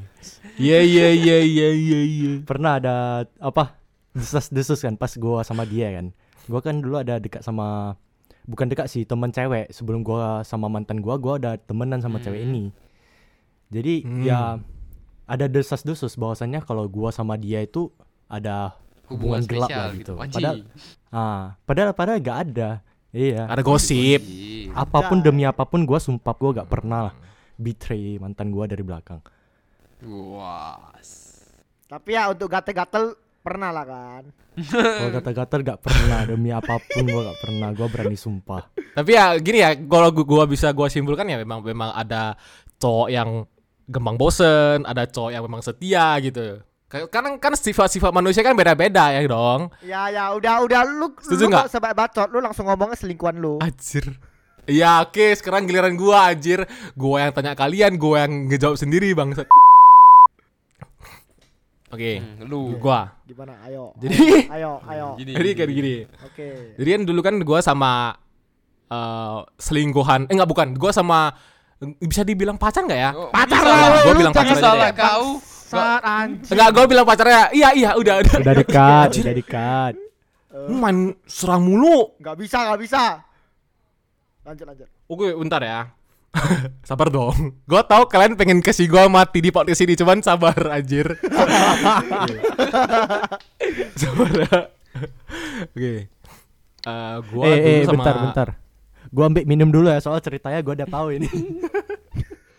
Iya 0.57 0.79
iya 0.81 1.09
iya 1.11 1.39
iya 1.41 1.69
iya 1.73 2.01
iya. 2.03 2.33
pernah 2.41 2.79
ada 2.79 2.97
apa 3.39 3.75
desas-desus 4.13 4.79
kan 4.79 4.95
pas 4.95 5.11
gua 5.15 5.43
sama 5.43 5.65
dia 5.65 5.91
kan. 5.91 6.13
Gua 6.45 6.61
kan 6.61 6.79
dulu 6.79 6.97
ada 6.97 7.17
dekat 7.17 7.41
sama 7.41 7.99
bukan 8.45 8.69
dekat 8.69 8.87
sih 8.93 9.03
teman 9.09 9.33
cewek 9.33 9.73
sebelum 9.73 10.05
gua 10.05 10.45
sama 10.45 10.69
mantan 10.69 11.01
gua 11.01 11.17
gua 11.17 11.41
ada 11.41 11.57
temenan 11.57 12.01
sama 12.05 12.21
cewek 12.21 12.45
ini. 12.45 12.71
Jadi 13.73 14.05
Hmm. 14.05 14.23
ya 14.23 14.41
ada 15.25 15.47
desas-desus 15.49 16.15
bahwasannya 16.21 16.61
kalau 16.63 16.85
gua 16.87 17.09
sama 17.09 17.41
dia 17.41 17.65
itu 17.65 17.89
ada 18.29 18.77
Hubungan 19.09 19.41
hubungan 19.41 19.43
gelap 19.45 19.69
lah 19.73 19.89
gitu. 19.93 20.13
gitu. 20.15 20.15
Padahal 20.17 20.57
ah, 21.13 21.43
padahal 21.65 21.91
padahal 21.97 22.19
gak 22.21 22.39
ada. 22.49 22.71
Iya. 23.15 23.47
Ada 23.47 23.63
gosip. 23.63 24.21
Apa 24.75 25.07
pun 25.07 25.23
demi 25.23 25.47
apa 25.47 25.65
pun 25.65 25.85
gua 25.89 26.01
sumpah 26.01 26.35
gua 26.37 26.51
gak 26.63 26.71
pernah 26.71 27.11
lah 27.11 27.15
betray 27.57 28.19
mantan 28.21 28.51
gua 28.53 28.69
dari 28.69 28.83
belakang. 28.85 29.23
Wah. 30.05 30.93
Tapi 31.85 32.11
ya 32.17 32.33
untuk 32.33 32.51
gatel-gatel 32.51 33.15
pernah 33.45 33.69
lah 33.69 33.85
kan. 33.85 34.23
Kalau 34.73 35.11
kata-kata 35.13 35.55
gak 35.61 35.81
pernah 35.85 36.25
demi 36.25 36.49
apa 36.49 36.81
pun 36.81 37.05
gua 37.05 37.29
gak 37.29 37.41
pernah. 37.45 37.69
Gua 37.77 37.87
berani 37.87 38.17
sumpah. 38.17 38.65
Tapi 38.73 39.11
ya 39.13 39.37
gini 39.37 39.61
ya, 39.61 39.77
kalau 39.77 40.09
gua, 40.11 40.25
gua 40.25 40.45
bisa 40.49 40.73
gua 40.73 40.89
simpulkan 40.89 41.29
ya 41.29 41.37
memang 41.37 41.61
memang 41.61 41.93
ada 41.93 42.33
cowok 42.81 43.09
yang 43.09 43.45
gampang 43.85 44.17
bosen, 44.17 44.83
ada 44.83 45.05
cowok 45.05 45.31
yang 45.31 45.45
memang 45.45 45.61
setia 45.61 46.17
gitu. 46.19 46.65
Kayak- 46.89 47.13
Karena 47.13 47.37
kan 47.37 47.53
sifat-sifat 47.53 48.11
manusia 48.11 48.41
kan 48.41 48.57
beda-beda 48.57 49.13
ya 49.13 49.21
dong. 49.27 49.69
Ya 49.85 50.09
ya 50.09 50.33
udah 50.33 50.65
udah 50.65 50.81
lu 50.87 51.13
Setuju 51.21 51.45
lu 51.45 51.53
nggak? 51.53 51.69
nggak 51.69 51.73
sebab 51.75 51.93
bacot 51.93 52.29
lu 52.33 52.41
langsung 52.41 52.65
ngomongnya 52.65 52.97
selingkuhan 52.97 53.37
lu. 53.37 53.61
Anjir. 53.61 54.17
Ya 54.65 55.05
oke, 55.05 55.37
sekarang 55.37 55.69
giliran 55.69 55.93
gua 55.93 56.33
anjir. 56.33 56.65
Gua 56.97 57.21
yang 57.21 57.37
tanya 57.37 57.53
kalian, 57.53 58.01
gua 58.01 58.25
yang 58.25 58.49
ngejawab 58.49 58.81
sendiri 58.81 59.13
bang. 59.13 59.37
Oke, 61.95 62.13
Hmm, 62.19 62.45
lu. 62.45 62.75
gua. 62.77 63.15
Gimana? 63.23 63.55
Ayo. 63.63 63.95
Jadi, 63.97 64.19
Ayo, 64.55 64.83
ayo. 64.85 65.09
Gini. 65.15 65.33
jadi 65.33 65.49
kayak 65.55 65.71
gini. 65.71 65.95
Oke. 66.21 66.49
Jadi 66.75 66.89
kan 66.91 67.03
dulu 67.05 67.21
kan 67.23 67.35
gua 67.41 67.59
sama 67.61 67.93
eh, 68.85 69.39
selingkuhan, 69.57 70.27
eh 70.27 70.33
enggak 70.35 70.51
bukan, 70.51 70.69
gua 70.75 70.91
sama 70.91 71.31
bisa 71.99 72.23
dibilang 72.23 72.57
pacar 72.57 72.83
nggak 72.83 73.01
ya? 73.01 73.11
Oh, 73.13 73.29
Pacar 73.29 73.63
lah. 73.63 74.03
Gua 74.03 74.13
lu 74.13 74.19
bilang 74.19 74.35
pacar 74.35 74.55
Bisa 74.55 74.67
aja 74.67 74.77
lah 74.77 74.91
deh. 74.91 74.93
kau. 74.97 75.27
Saat 75.65 76.03
anjing. 76.03 76.53
Enggak, 76.53 76.69
gua 76.71 76.85
bilang 76.85 77.07
pacarnya, 77.07 77.41
iya 77.51 77.69
iya 77.73 77.91
udah 77.95 78.15
udah. 78.21 78.35
Udah 78.43 78.55
dekat, 78.55 79.09
udah 79.23 79.35
dekat. 79.35 79.95
Lu 80.71 80.75
main 80.75 80.99
serang 81.27 81.63
mulu. 81.63 82.15
Nggak 82.19 82.37
bisa, 82.39 82.59
nggak 82.63 82.81
bisa. 82.81 83.03
Lanjut, 84.45 84.67
lanjut. 84.67 84.89
Oke, 85.05 85.27
bentar 85.35 85.61
ya. 85.61 85.81
sabar 86.89 87.09
dong. 87.11 87.59
Gua 87.65 87.83
tahu 87.87 88.07
kalian 88.11 88.35
pengen 88.35 88.59
kasih 88.61 88.91
gua 88.91 89.07
mati 89.07 89.39
di 89.41 89.51
podcast 89.55 89.83
ini, 89.87 89.95
cuman 89.95 90.21
sabar 90.21 90.57
anjir. 90.71 91.15
sabar. 94.01 94.71
Oke. 95.71 96.11
Eh, 96.85 97.17
gua 97.33 97.45
eh, 97.49 97.57
dulu 97.57 97.69
eh, 97.71 97.83
sama 97.87 97.95
bentar, 97.97 98.15
bentar. 98.21 98.49
Gua 99.15 99.25
ambil 99.31 99.45
minum 99.47 99.69
dulu 99.71 99.87
ya, 99.89 99.99
soal 100.03 100.19
ceritanya 100.21 100.61
gua 100.61 100.75
udah 100.75 100.89
tahu 100.89 101.09
ini. 101.17 101.29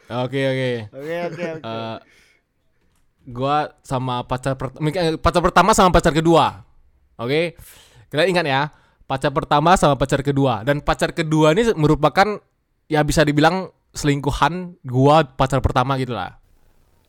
Oke, 0.06 0.38
oke. 0.38 0.72
Oke, 1.02 1.16
oke, 1.34 1.46
oke. 1.58 1.66
Eh, 1.66 1.98
gua 3.26 3.74
sama 3.82 4.22
pacar 4.22 4.54
per- 4.54 4.78
eh, 4.78 5.18
pacar 5.18 5.42
pertama 5.42 5.74
sama 5.74 5.90
pacar 5.90 6.14
kedua. 6.14 6.62
Oke. 7.18 7.58
Kalian 8.14 8.38
ingat 8.38 8.46
ya, 8.46 8.62
pacar 9.10 9.34
pertama 9.34 9.74
sama 9.74 9.98
pacar 9.98 10.22
kedua 10.22 10.62
dan 10.62 10.78
pacar 10.78 11.10
kedua 11.10 11.58
ini 11.58 11.74
merupakan 11.74 12.38
ya 12.86 13.02
bisa 13.02 13.22
dibilang 13.22 13.68
selingkuhan 13.92 14.76
gua 14.82 15.24
pacar 15.26 15.60
pertama 15.60 15.96
gitu 15.96 16.12
lah. 16.12 16.38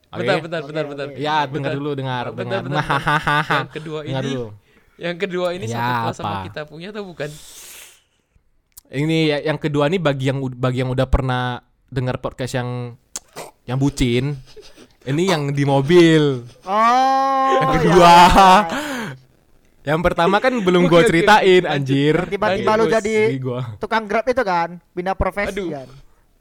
Oke. 0.08 0.22
Bentar, 0.22 0.38
bentar, 0.40 0.62
bentar, 0.62 0.84
bentar. 0.86 1.06
Ya, 1.14 1.44
dengar 1.44 1.72
dulu, 1.74 1.92
dengar, 1.92 2.30
Bentar, 2.30 2.62
dengar. 2.62 2.62
bentar, 2.62 2.84
bentar. 2.86 3.10
Hahaha. 3.10 3.56
Yang 3.60 3.72
kedua 3.74 4.00
ini, 4.00 4.14
dulu. 4.22 4.44
yang 4.96 5.16
kedua 5.18 5.46
ini 5.52 5.64
Ya, 5.66 5.74
satu 5.76 5.92
kelas 6.00 6.16
sama 6.16 6.28
apa? 6.30 6.44
kita 6.46 6.60
punya 6.64 6.88
atau 6.88 7.04
bukan? 7.04 7.28
Ini 8.86 9.18
ya- 9.28 9.42
yang 9.44 9.58
kedua 9.58 9.90
nih 9.90 9.98
bagi 9.98 10.24
yang 10.30 10.38
bagi 10.54 10.78
yang 10.80 10.90
udah 10.90 11.06
pernah 11.10 11.58
dengar 11.90 12.22
podcast 12.22 12.54
yang 12.54 12.94
yang 13.66 13.76
bucin. 13.76 14.38
Ini 15.02 15.22
yang 15.26 15.42
di 15.50 15.62
mobil. 15.62 16.46
Oh. 16.62 17.46
Yang 17.52 17.62
ya, 17.62 17.74
kedua. 17.76 18.14
ya, 18.14 18.46
ya. 18.66 18.95
Yang 19.86 20.00
pertama 20.02 20.42
kan 20.42 20.50
belum 20.50 20.90
oke. 20.90 21.06
ceritain 21.06 21.62
anjir. 21.62 22.26
Tiba-tiba 22.26 22.74
lu 22.74 22.90
jadi 22.90 23.38
tukang 23.78 24.02
grab 24.10 24.26
itu 24.26 24.42
kan, 24.42 24.82
pindah 24.90 25.14
profesi 25.14 25.62
Aduh. 25.62 25.70
kan. 25.70 25.88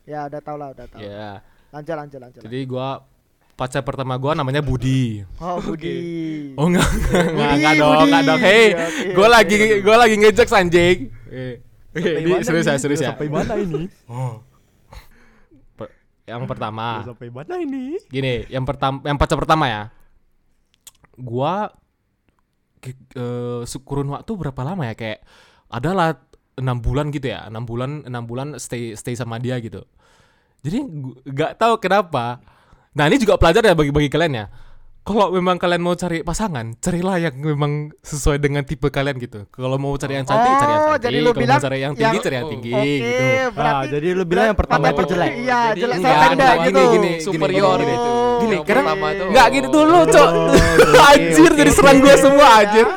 Ya 0.10 0.26
udah 0.26 0.42
tau 0.42 0.58
lah, 0.58 0.74
udah 0.74 0.86
tau. 0.90 0.98
Ya. 0.98 1.46
Lanjut, 1.70 1.94
lanjut, 1.94 2.20
lanjut. 2.26 2.42
Jadi 2.42 2.60
gua 2.66 3.06
pacar 3.54 3.86
pertama 3.86 4.18
gua 4.18 4.34
namanya 4.34 4.66
Budi. 4.66 5.22
Oh, 5.38 5.62
Budi. 5.62 5.98
Oh 6.58 6.74
enggak, 6.74 6.90
enggak, 6.90 7.52
enggak 7.54 7.74
dong, 7.78 8.06
enggak 8.10 8.24
dong. 8.26 8.42
Hey, 8.42 8.66
Oke, 8.74 9.14
gua 9.14 9.28
oke, 9.30 9.36
lagi 9.38 9.56
gua 9.86 9.96
lagi 10.02 10.16
ngejek 10.18 10.50
anjing. 10.50 10.98
Eh, 11.30 11.54
ini 11.96 12.28
mana 12.34 12.42
serius 12.42 12.66
ya, 12.66 12.76
serius 12.82 13.02
ya. 13.06 13.14
Sampai 13.14 13.30
mana 13.30 13.54
ini? 13.62 13.86
Oh. 14.10 14.42
Per- 15.78 15.94
yang 16.26 16.50
pertama, 16.50 17.06
Sampai 17.06 17.30
mana 17.30 17.62
ini? 17.62 18.02
gini, 18.10 18.50
yang 18.50 18.66
pertama, 18.66 19.06
yang 19.06 19.22
pacar 19.22 19.38
pertama 19.38 19.70
ya. 19.70 19.84
Gua 21.14 21.70
su- 23.66 23.84
kurun 23.88 24.12
waktu 24.14 24.32
berapa 24.36 24.62
lama 24.62 24.86
ya? 24.90 24.94
Kayak 24.94 25.26
adalah 25.72 26.22
enam 26.56 26.80
bulan 26.80 27.12
gitu 27.12 27.32
ya, 27.34 27.50
enam 27.50 27.66
bulan, 27.68 28.06
enam 28.08 28.24
bulan 28.24 28.56
stay 28.62 28.96
stay 28.96 29.16
sama 29.18 29.42
dia 29.42 29.60
gitu. 29.60 29.84
Jadi 30.64 30.82
nggak 31.26 31.60
tahu 31.62 31.78
kenapa. 31.82 32.40
Nah 32.96 33.06
ini 33.12 33.20
juga 33.20 33.36
pelajar 33.36 33.62
ya 33.66 33.76
bagi 33.76 33.92
bagi 33.92 34.10
kalian 34.10 34.34
ya. 34.34 34.46
Kalau 35.06 35.30
memang 35.30 35.62
kalian 35.62 35.80
mau 35.80 35.94
cari 35.94 36.20
pasangan, 36.20 36.74
carilah 36.76 37.22
yang 37.22 37.38
memang 37.38 37.94
sesuai 38.02 38.42
dengan 38.42 38.66
tipe 38.66 38.90
kalian 38.90 39.22
gitu. 39.22 39.46
Kalau 39.48 39.78
mau 39.78 39.94
cari 39.94 40.18
yang 40.18 40.26
cantik, 40.26 40.50
cari 40.52 40.66
yang 40.68 40.82
Oh, 40.82 40.88
cantik. 40.90 41.06
jadi 41.06 41.18
lu 41.20 41.30
Kalau 41.30 41.38
bilang 41.38 41.54
mau 41.54 41.62
cari 41.62 41.78
yang 41.78 41.94
tinggi, 41.94 42.02
yang- 42.10 42.26
cari 42.26 42.36
yang 42.36 42.42
oh, 42.42 42.50
tinggi 42.50 42.72
Oke, 42.74 42.82
gitu. 42.82 43.26
berarti 43.54 43.70
Ah, 43.70 43.84
jadi 43.86 44.08
lu 44.10 44.24
bilang 44.26 44.46
yang 44.50 44.58
pertama 44.58 44.86
itu 44.90 45.04
jelek. 45.06 45.32
Iya, 45.38 45.60
Jadi 45.70 45.80
jelek 45.80 45.96
enggak, 45.96 46.10
sama 46.12 46.26
pendek 46.26 46.58
gini, 46.58 46.66
gitu. 46.66 46.82
gini, 46.92 47.12
Superior 47.22 47.78
gini, 47.78 47.86
gitu. 47.88 48.10
Gini, 48.36 48.56
Yang 48.58 48.66
karena. 48.66 48.92
Enggak 49.30 49.48
gitu 49.54 49.68
dulu, 49.70 49.98
Cok. 50.10 50.30
oke, 50.34 51.00
anjir, 51.14 51.52
jadi 51.54 51.72
serang 51.72 51.98
gue 52.02 52.16
semua 52.18 52.48
anjir. 52.58 52.88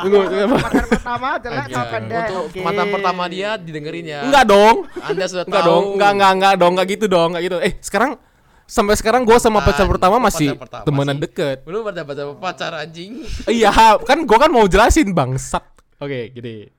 Tunggu, 0.00 0.18
tunggu. 0.22 0.56
Pacar 0.56 0.86
pertama 0.88 1.28
jelek 1.36 1.64
sama 1.66 1.84
pendek. 1.90 2.22
Untuk 2.22 2.44
Oke. 2.46 2.60
mantan 2.62 2.86
pertama 2.88 3.22
dia 3.26 3.50
didengerin 3.58 4.06
ya. 4.06 4.20
Enggak 4.22 4.44
dong. 4.46 4.76
Anda 4.96 5.24
sudah 5.26 5.44
Enggak 5.44 5.62
tahu. 5.62 5.68
dong. 5.68 5.84
Enggak, 5.98 6.10
enggak, 6.14 6.30
enggak 6.32 6.54
dong, 6.54 6.72
enggak 6.72 6.88
gitu 6.88 7.04
dong, 7.06 7.28
enggak 7.34 7.42
gitu. 7.44 7.56
Eh, 7.58 7.72
sekarang 7.82 8.10
sampai 8.70 8.94
sekarang 8.94 9.26
gue 9.26 9.34
sama 9.36 9.58
pacar 9.58 9.82
Bukan, 9.82 9.98
pertama 9.98 10.16
pacar 10.16 10.26
masih 10.30 10.48
pertama 10.54 10.84
temenan 10.86 11.16
sih. 11.16 11.22
deket. 11.26 11.56
Belum 11.66 11.82
ada 11.84 12.02
pacar 12.06 12.26
pacar 12.38 12.72
anjing. 12.78 13.26
Iya, 13.50 13.70
kan 14.00 14.22
gue 14.22 14.38
kan 14.38 14.46
mau 14.48 14.64
jelasin 14.64 15.10
bangsat. 15.10 15.66
Oke, 15.98 16.30
gini. 16.30 16.70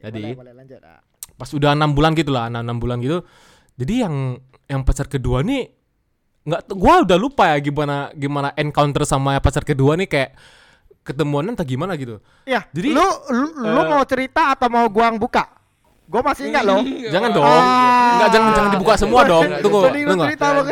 Jadi 0.00 0.22
Boleh, 0.32 0.38
boleh 0.38 0.54
lanjut. 0.54 0.80
ah. 0.80 1.02
pas 1.32 1.50
udah 1.50 1.74
enam 1.74 1.90
bulan 1.90 2.14
gitu 2.14 2.30
lah, 2.30 2.46
enam 2.46 2.78
bulan 2.78 3.02
gitu. 3.02 3.26
Jadi 3.74 3.94
yang 4.00 4.38
yang 4.64 4.80
pacar 4.82 5.06
kedua 5.06 5.42
nih 5.42 5.66
nggak, 6.42 6.70
gua 6.72 7.02
udah 7.02 7.14
lupa 7.14 7.50
ya 7.50 7.58
gimana 7.60 8.10
gimana 8.12 8.50
encounter 8.54 9.02
sama 9.02 9.38
pacar 9.38 9.62
kedua 9.62 9.94
nih 9.94 10.06
kayak 10.06 10.30
ketemuan 11.02 11.46
entah 11.46 11.62
gimana 11.62 11.94
gitu. 11.94 12.18
Ya, 12.42 12.62
Jadi- 12.70 12.90
lu 12.90 13.02
lu, 13.30 13.46
lu 13.58 13.80
Eh, 13.80 13.86
mau 13.88 14.02
cerita 14.02 14.50
atau 14.50 14.66
mau 14.66 14.86
gua 14.86 15.10
yang 15.10 15.18
buka? 15.18 15.46
Gua 16.12 16.20
masih 16.20 16.52
ingat 16.52 16.62
loh. 16.68 16.84
Jangan 17.14 17.30
dong. 17.32 17.40
Ah. 17.48 18.12
Enggak 18.12 18.28
jangan 18.36 18.50
jangan 18.52 18.70
dibuka 18.76 18.94
semua 19.00 19.20
dong. 19.24 19.44
Tunggu, 19.64 19.80
lu 19.88 20.12
tunggu. 20.12 20.24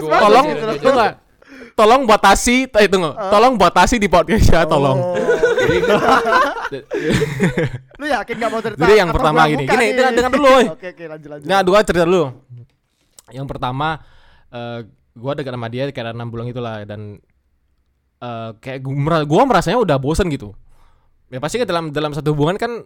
Tolong 0.05 0.45
gitu 0.53 0.65
tunggu. 0.85 1.07
Tolong 1.73 2.01
batasi 2.05 2.69
eh 2.69 2.89
tunggu. 2.93 3.11
Tolong 3.17 3.57
batasi 3.57 3.97
di 3.97 4.05
podcast 4.13 4.45
ya, 4.53 4.69
tolong. 4.69 5.01
Oh. 5.01 5.17
Lu 8.01 8.07
yakin 8.09 8.35
gak 8.37 8.51
mau 8.53 8.61
cerita? 8.61 8.81
Jadi 8.81 8.95
yang 8.97 9.11
pertama 9.13 9.49
gini, 9.49 9.65
gini, 9.65 9.77
nih? 9.77 9.91
dengar- 9.97 10.15
dengar 10.17 10.33
dulu. 10.33 10.49
Oke, 10.77 10.89
oke, 10.93 11.05
lanjut 11.09 11.29
lanjut. 11.33 11.47
Nah, 11.49 11.61
dua 11.65 11.79
cerita 11.85 12.05
dulu. 12.05 12.25
Yang 13.31 13.47
pertama 13.49 13.89
eh 14.51 14.81
gua 15.15 15.33
dekat 15.35 15.53
sama 15.55 15.69
dia 15.71 15.89
kayak 15.89 16.13
enam 16.13 16.29
bulan 16.29 16.47
itulah 16.51 16.83
dan 16.85 17.17
eh 18.21 18.51
kayak 18.61 18.81
gua 19.25 19.43
merasanya 19.49 19.79
udah 19.81 19.97
bosen 19.97 20.29
gitu. 20.29 20.53
Ya 21.31 21.39
pasti 21.39 21.63
kan 21.63 21.67
dalam 21.69 21.85
dalam 21.95 22.11
satu 22.13 22.35
hubungan 22.35 22.59
kan 22.59 22.85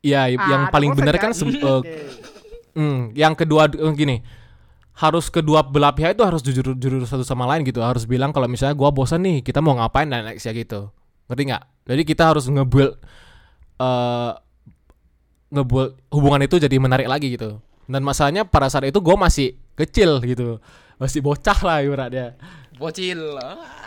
ya 0.00 0.24
Ah, 0.24 0.30
yang 0.30 0.62
paling 0.68 0.92
benar 0.92 1.16
kan 1.16 1.32
se- 1.32 1.44
Oke. 1.78 1.94
Hmm, 2.72 3.10
yang 3.12 3.34
kedua 3.34 3.66
eh, 3.66 3.92
gini. 3.92 4.22
Harus 4.94 5.26
kedua 5.28 5.62
belah 5.62 5.94
pihak 5.94 6.14
itu 6.14 6.22
harus 6.22 6.42
jujur 6.42 6.74
jujur 6.74 7.02
satu 7.02 7.22
sama 7.22 7.46
lain 7.46 7.62
gitu. 7.62 7.78
Harus 7.78 8.02
bilang 8.02 8.30
kalau 8.30 8.46
misalnya 8.46 8.74
gua 8.74 8.90
bosan 8.90 9.22
nih, 9.22 9.42
kita 9.42 9.58
mau 9.58 9.74
ngapain 9.74 10.06
dan 10.06 10.26
next 10.26 10.42
ya 10.42 10.52
gitu. 10.52 10.90
Ngerti 11.26 11.42
nggak? 11.44 11.64
Jadi 11.86 12.02
kita 12.04 12.22
harus 12.28 12.44
ngebuild 12.46 12.98
eh 13.78 14.32
ngebuild 15.48 15.96
hubungan 16.12 16.42
itu 16.42 16.58
jadi 16.58 16.76
menarik 16.76 17.06
lagi 17.06 17.32
gitu. 17.32 17.62
Dan 17.88 18.04
masalahnya 18.04 18.44
pada 18.44 18.68
saat 18.68 18.84
itu 18.84 18.98
gua 19.00 19.16
masih 19.16 19.56
kecil 19.74 20.20
gitu. 20.20 20.58
Masih 20.98 21.22
bocah 21.22 21.58
lah 21.62 21.78
ibaratnya. 21.80 22.34
Bocil. 22.74 23.38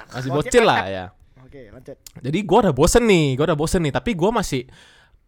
Masih 0.09 0.31
Bocil 0.31 0.51
bocil 0.51 0.63
lah 0.63 0.79
ya. 0.85 1.05
Oke, 1.43 1.69
lanjut. 1.69 1.95
Jadi 2.17 2.39
gua 2.41 2.59
udah 2.65 2.73
bosen 2.73 3.03
nih, 3.03 3.35
gua 3.35 3.51
udah 3.51 3.59
bosen 3.59 3.83
nih, 3.83 3.93
tapi 3.93 4.15
gua 4.15 4.31
masih 4.33 4.63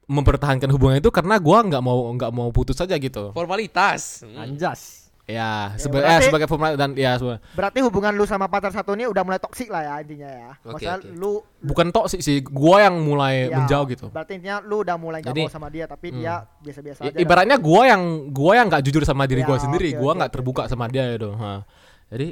mempertahankan 0.05 0.67
hubungan 0.69 0.97
itu 0.97 1.07
karena 1.07 1.37
gua 1.37 1.61
nggak 1.61 1.79
mau 1.79 2.11
nggak 2.11 2.31
mau 2.31 2.49
putus 2.49 2.75
aja 2.77 2.93
gitu. 2.93 3.31
Formalitas. 3.31 4.21
Hmm. 4.21 4.35
Anjas. 4.37 5.01
Ya, 5.23 5.71
Ya, 5.71 5.79
seba- 5.79 6.03
berarti- 6.03 6.19
eh, 6.19 6.27
sebagai 6.27 6.47
formal 6.47 6.75
dan 6.75 6.91
ya 6.93 7.15
seba- 7.15 7.39
Berarti 7.55 7.79
hubungan 7.79 8.11
lu 8.11 8.27
sama 8.27 8.45
pacar 8.45 8.69
satu 8.69 8.91
ini 8.91 9.07
udah 9.07 9.23
mulai 9.23 9.39
toksik 9.39 9.71
lah 9.71 9.79
ya 9.81 9.93
intinya 10.03 10.27
ya. 10.27 10.51
Oke, 10.61 10.83
Masalah 10.83 10.99
oke. 10.99 11.15
lu 11.15 11.31
bukan 11.63 11.87
toksik 11.89 12.19
sih, 12.19 12.43
gua 12.43 12.83
yang 12.83 12.99
mulai 12.99 13.47
ya, 13.47 13.55
menjauh 13.55 13.87
gitu. 13.87 14.11
Berarti 14.11 14.35
intinya 14.35 14.59
lu 14.59 14.83
udah 14.83 14.99
mulai 14.99 15.23
gak 15.23 15.31
Jadi- 15.31 15.47
mau 15.47 15.55
sama 15.55 15.71
dia 15.71 15.87
tapi 15.87 16.11
Hmm. 16.11 16.19
dia 16.19 16.33
biasa-biasa 16.59 16.99
I- 16.99 17.07
aja. 17.07 17.17
ibaratnya 17.17 17.55
gua 17.55 17.81
yang 17.87 18.03
gua 18.29 18.51
yang 18.53 18.67
nggak 18.67 18.83
jujur 18.83 19.03
sama 19.03 19.23
diri 19.23 19.39
Ya, 19.39 19.47
gua 19.47 19.57
sendiri, 19.57 19.89
oke, 19.89 19.99
gua 20.03 20.11
nggak 20.13 20.27
oke, 20.27 20.35
terbuka 20.35 20.61
oke. 20.61 20.69
sama 20.69 20.85
dia 20.87 21.03
gitu. 21.09 21.31
Ha. 21.31 21.63
Jadi 22.11 22.27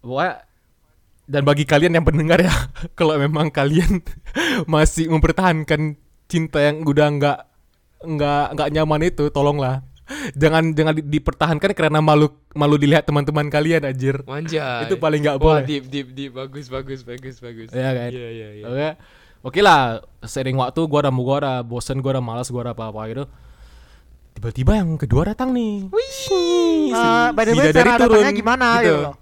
pokoknya 0.00 0.34
dan 1.24 1.42
bagi 1.46 1.62
kalidan 1.62 1.94
yang 1.94 2.04
pendengar 2.04 2.38
ya, 2.40 2.50
kalau 2.98 3.14
memang 3.14 3.46
kalian 3.48 4.02
masih 4.66 5.06
mempertahankan 5.06 6.01
cinta 6.32 6.64
yang 6.64 6.80
udah 6.80 7.06
nggak 7.12 7.38
nggak 8.02 8.44
nggak 8.56 8.68
nyaman 8.72 9.00
itu, 9.12 9.28
tolonglah 9.28 9.84
jangan 10.36 10.72
jangan 10.74 10.94
di- 10.98 11.06
dipertahankan 11.18 11.70
karena 11.72 12.00
malu 12.02 12.28
malu 12.52 12.76
dilihat 12.76 13.06
teman-teman 13.06 13.48
kalian 13.48 13.82
anjir. 13.86 14.20
Manja. 14.26 14.84
Itu 14.86 14.98
paling 15.00 15.20
nggak 15.24 15.38
Wah, 15.40 15.62
boleh. 15.62 15.64
deep 15.64 15.84
deep 15.88 16.08
deep 16.12 16.32
bagus 16.34 16.68
bagus 16.68 17.00
bagus 17.06 17.36
bagus. 17.40 17.68
Iya 17.72 17.90
kan? 17.94 18.10
Iya 18.12 18.28
iya 18.28 18.48
iya. 18.60 18.64
Oke. 18.68 18.88
Oke 19.42 19.58
lah, 19.58 19.98
sering 20.22 20.54
waktu 20.54 20.80
gua 20.86 21.02
udah 21.02 21.12
gua 21.14 21.36
udah 21.42 21.56
bosen, 21.66 21.98
gua 21.98 22.18
udah 22.18 22.24
malas, 22.24 22.46
gua 22.46 22.70
udah 22.70 22.74
apa-apa 22.78 23.00
gitu. 23.10 23.24
Tiba-tiba 24.38 24.72
yang 24.78 24.96
kedua 24.96 25.34
datang 25.34 25.50
nih. 25.52 25.90
Wih. 25.90 26.94
By 27.34 27.42
the 27.46 27.52
way 27.52 27.68
bidadari 27.68 27.90
cara 27.90 28.00
datangnya 28.06 28.32
gimana 28.32 28.66
gitu. 28.80 28.96
loh. 29.10 29.14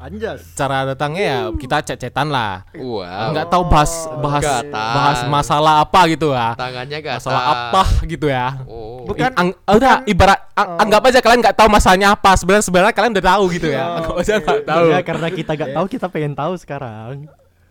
Anjas. 0.00 0.56
Cara 0.56 0.88
datangnya 0.88 1.22
ya 1.22 1.38
kita 1.52 1.84
cecetan 1.84 2.32
lah. 2.32 2.64
Wow. 2.72 3.04
Enggak 3.30 3.52
tahu 3.52 3.62
bahas 3.68 3.92
bahas 4.16 4.40
Gatal. 4.40 4.72
bahas 4.72 5.18
masalah 5.28 5.74
apa 5.84 6.00
gitu 6.08 6.32
ya. 6.32 6.56
Tangannya 6.56 6.98
gatal. 6.98 7.20
Masalah 7.20 7.42
apa 7.44 7.82
gitu 8.08 8.26
ya. 8.26 8.48
Oh. 8.64 9.04
Bukan- 9.04 9.28
I- 9.28 9.36
ang- 9.36 9.52
udah 9.68 9.94
ibarat 10.08 10.40
ang- 10.56 10.68
Oh. 10.72 10.82
anggap 10.82 11.02
aja 11.04 11.20
kalian 11.20 11.40
nggak 11.44 11.52
tahu 11.54 11.68
masalahnya 11.68 12.08
apa. 12.12 12.32
Sebenarnya 12.32 12.64
sebenarnya 12.64 12.94
kalian 12.96 13.12
udah 13.12 13.26
tahu 13.28 13.44
gitu 13.52 13.68
ya. 13.68 13.84
Oh, 13.84 13.96
Anggap 14.00 14.14
aja 14.16 14.32
oke. 14.32 14.40
nggak 14.40 14.62
tahu. 14.64 14.84
Ya 14.88 15.00
karena 15.04 15.28
kita 15.28 15.52
gak 15.52 15.70
tahu 15.76 15.86
kita 15.86 16.06
pengen 16.08 16.32
tahu 16.32 16.52
sekarang. 16.56 17.14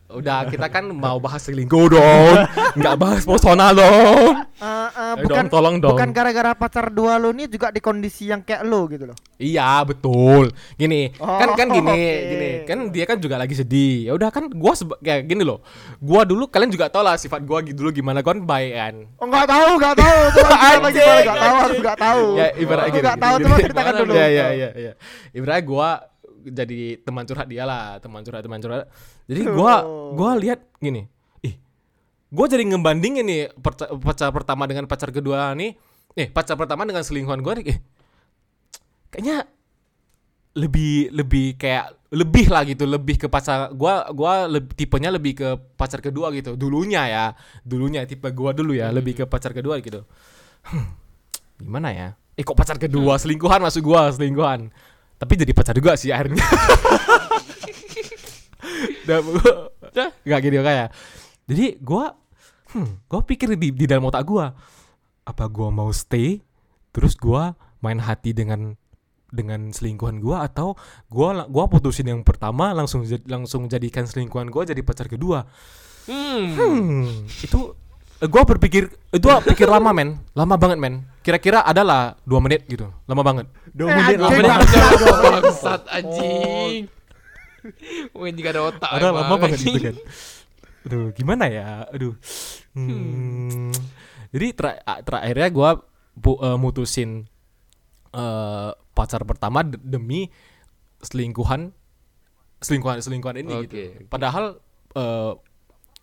Udah 0.09 0.41
kita 0.43 0.65
kan 0.67 0.89
mau 0.89 1.21
bahas 1.21 1.45
selingkuh 1.45 1.85
dong. 1.87 2.35
Nggak 2.73 2.95
bahas 2.97 3.21
personal 3.21 3.77
dong. 3.77 4.41
Eh, 4.57 4.89
Ayo 4.89 5.21
bukan 5.21 5.45
dong, 5.45 5.53
tolong 5.53 5.75
dong. 5.77 5.93
bukan 5.93 6.09
gara-gara 6.09 6.51
pacar 6.51 6.89
dua 6.89 7.15
lu 7.15 7.29
nih 7.29 7.45
juga 7.45 7.69
di 7.69 7.77
kondisi 7.77 8.25
yang 8.25 8.41
kayak 8.41 8.65
lu 8.65 8.89
gitu 8.89 9.05
loh. 9.05 9.17
Iya 9.37 9.85
betul. 9.85 10.49
Gini 10.73 11.13
kan 11.13 11.53
kan 11.53 11.67
Oh, 11.69 11.75
gini 11.77 11.93
oke. 11.93 12.25
gini 12.25 12.49
kan 12.65 12.79
dia 12.89 13.05
kan 13.05 13.17
juga 13.17 13.37
lagi 13.37 13.53
sedih. 13.53 14.09
Ya 14.09 14.17
udah 14.17 14.27
kan 14.27 14.49
gua 14.49 14.73
kayak 14.97 15.29
gini 15.29 15.45
loh. 15.45 15.61
Gua 15.97 16.25
dulu 16.25 16.49
kalian 16.49 16.67
juga 16.67 16.89
tau 16.89 17.05
lah 17.05 17.13
sifat 17.13 17.45
gua 17.45 17.61
gitu 17.61 17.77
dulu 17.79 17.93
gimana 17.93 18.19
kan 18.19 18.41
baik 18.41 18.73
kan. 18.73 18.95
Oh 19.21 19.29
enggak 19.29 19.45
tahu, 19.45 19.69
enggak 19.77 19.95
tahu. 20.01 20.17
Anjing, 20.49 20.89
gimana 20.97 21.19
enggak 21.21 21.37
tahu, 21.37 21.53
aku 21.55 21.75
enggak 21.77 21.99
tahu. 22.01 22.23
Ya 22.33 22.47
ibarat 22.57 22.83
gini. 22.87 22.97
enggak 22.99 23.17
tahu, 23.21 23.35
gini. 23.37 23.53
ceritakan 23.61 23.93
dulu. 23.93 24.13
Iya 24.17 24.25
iya 24.27 24.45
iya 24.57 24.69
iya. 24.73 24.91
Ibaratnya 25.31 25.63
gua 25.63 25.89
jadi 26.43 26.99
teman 27.03 27.27
curhat 27.27 27.47
dia 27.49 27.63
lah, 27.67 27.99
teman 27.99 28.23
curhat 28.23 28.41
teman 28.41 28.59
curhat. 28.59 28.87
Jadi 29.27 29.41
gua 29.49 29.83
Oh. 29.83 30.15
gua 30.15 30.39
lihat 30.39 30.63
gini. 30.79 31.05
Ih. 31.43 31.55
Gua 32.31 32.45
jadi 32.47 32.63
ngebandingin 32.63 33.25
nih 33.25 33.41
pacar 33.99 34.29
pertama 34.31 34.63
dengan 34.65 34.87
pacar 34.87 35.11
kedua 35.11 35.51
nih. 35.53 35.75
Eh, 36.15 36.27
pacar 36.31 36.55
pertama 36.55 36.87
dengan 36.87 37.03
selingkuhan 37.03 37.43
gua 37.43 37.59
nih. 37.59 37.75
Eh, 37.75 37.79
kayaknya 39.09 39.45
lebih 40.57 41.13
lebih 41.13 41.55
kayak 41.55 41.93
lebih 42.09 42.49
lah 42.49 42.65
gitu 42.65 42.89
lebih 42.89 43.21
ke 43.21 43.27
pacar 43.29 43.69
gua 43.77 44.09
gua 44.09 44.49
lebih 44.49 44.73
tipenya 44.73 45.13
lebih 45.13 45.37
ke 45.37 45.47
pacar 45.77 46.01
kedua 46.01 46.33
gitu 46.33 46.57
dulunya 46.57 47.05
ya 47.05 47.25
dulunya 47.61 48.01
tipe 48.09 48.25
gua 48.33 48.49
dulu 48.49 48.73
ya 48.73 48.89
lebih 48.89 49.13
ke 49.13 49.23
pacar 49.29 49.53
kedua 49.53 49.77
gitu 49.79 50.03
Hmm, 50.59 50.91
gimana 51.55 51.93
ya 51.95 52.07
eh 52.35 52.43
kok 52.43 52.57
pacar 52.57 52.75
kedua 52.75 53.15
selingkuhan 53.15 53.61
masuk 53.63 53.93
gua 53.93 54.09
selingkuhan 54.11 54.73
tapi 55.19 55.35
jadi 55.35 55.51
pacar 55.51 55.75
juga 55.75 55.93
sih 55.93 56.09
akhirnya 56.09 56.39
Udah, 59.05 59.19
gua- 59.19 59.67
nggak 60.21 60.39
gini 60.39 60.57
kayak. 60.61 60.87
Jadi 61.49 61.65
gua 61.81 62.13
hmm, 62.71 63.09
gua 63.09 63.21
pikir 63.25 63.57
di 63.57 63.73
di 63.73 63.85
dalam 63.89 64.05
otak 64.05 64.21
gua 64.23 64.53
apa 65.25 65.45
gua 65.49 65.73
mau 65.73 65.89
stay 65.89 66.41
terus 66.93 67.17
gua 67.17 67.57
main 67.81 67.97
hati 67.97 68.33
dengan 68.33 68.77
dengan 69.29 69.73
selingkuhan 69.73 70.21
gua 70.21 70.45
atau 70.45 70.77
gua 71.09 71.41
la- 71.43 71.49
gua 71.49 71.65
putusin 71.65 72.05
yang 72.05 72.21
pertama 72.21 72.69
langsung 72.73 73.01
langsung 73.25 73.65
jadikan 73.65 74.05
selingkuhan 74.05 74.53
gua 74.53 74.65
jadi 74.65 74.81
pacar 74.85 75.09
kedua. 75.09 75.45
Hmm. 76.05 76.45
Hmm, 76.53 77.05
itu 77.25 77.59
gua 78.21 78.43
berpikir 78.43 78.91
itu 79.09 79.23
gua 79.23 79.39
pikir 79.39 79.63
lama 79.65 79.91
men, 79.91 80.19
lama 80.33 80.55
banget 80.55 80.75
men. 80.75 81.07
Kira-kira 81.21 81.61
adalah 81.61 82.19
dua 82.23 82.39
menit 82.39 82.67
gitu, 82.67 82.91
lama 83.05 83.21
banget. 83.21 83.45
Dua 83.69 83.87
Eh, 83.87 83.95
menit 83.95 84.17
lama. 84.17 84.35
bang. 84.35 84.59
Bangsat 85.23 85.81
anjing. 85.87 86.89
Wah, 88.11 88.25
ini 88.25 88.39
gak 88.39 88.53
ada 88.55 88.63
otak. 88.65 88.89
Ada 88.89 89.07
lama 89.11 89.35
banget 89.35 89.59
gitu 89.61 89.79
kan. 89.79 89.95
Aduh, 90.87 91.11
gimana 91.11 91.45
ya? 91.47 91.87
Aduh. 91.91 92.15
Hmm. 92.71 93.71
Jadi 94.31 94.47
ter 94.51 94.65
terakhirnya 95.03 95.47
gua 95.49 95.69
bu- 96.13 96.39
eh, 96.39 96.55
mutusin 96.55 97.27
eh, 98.09 98.69
pacar 98.91 99.21
pertama 99.23 99.61
de- 99.61 99.79
demi 99.79 100.27
selingkuhan 100.99 101.71
selingkuhan 102.59 102.99
selingkuhan 102.99 103.37
ini 103.39 103.53
Oke, 103.55 103.63
gitu. 103.65 103.77
Padahal 104.07 104.59
eh, 104.91 105.31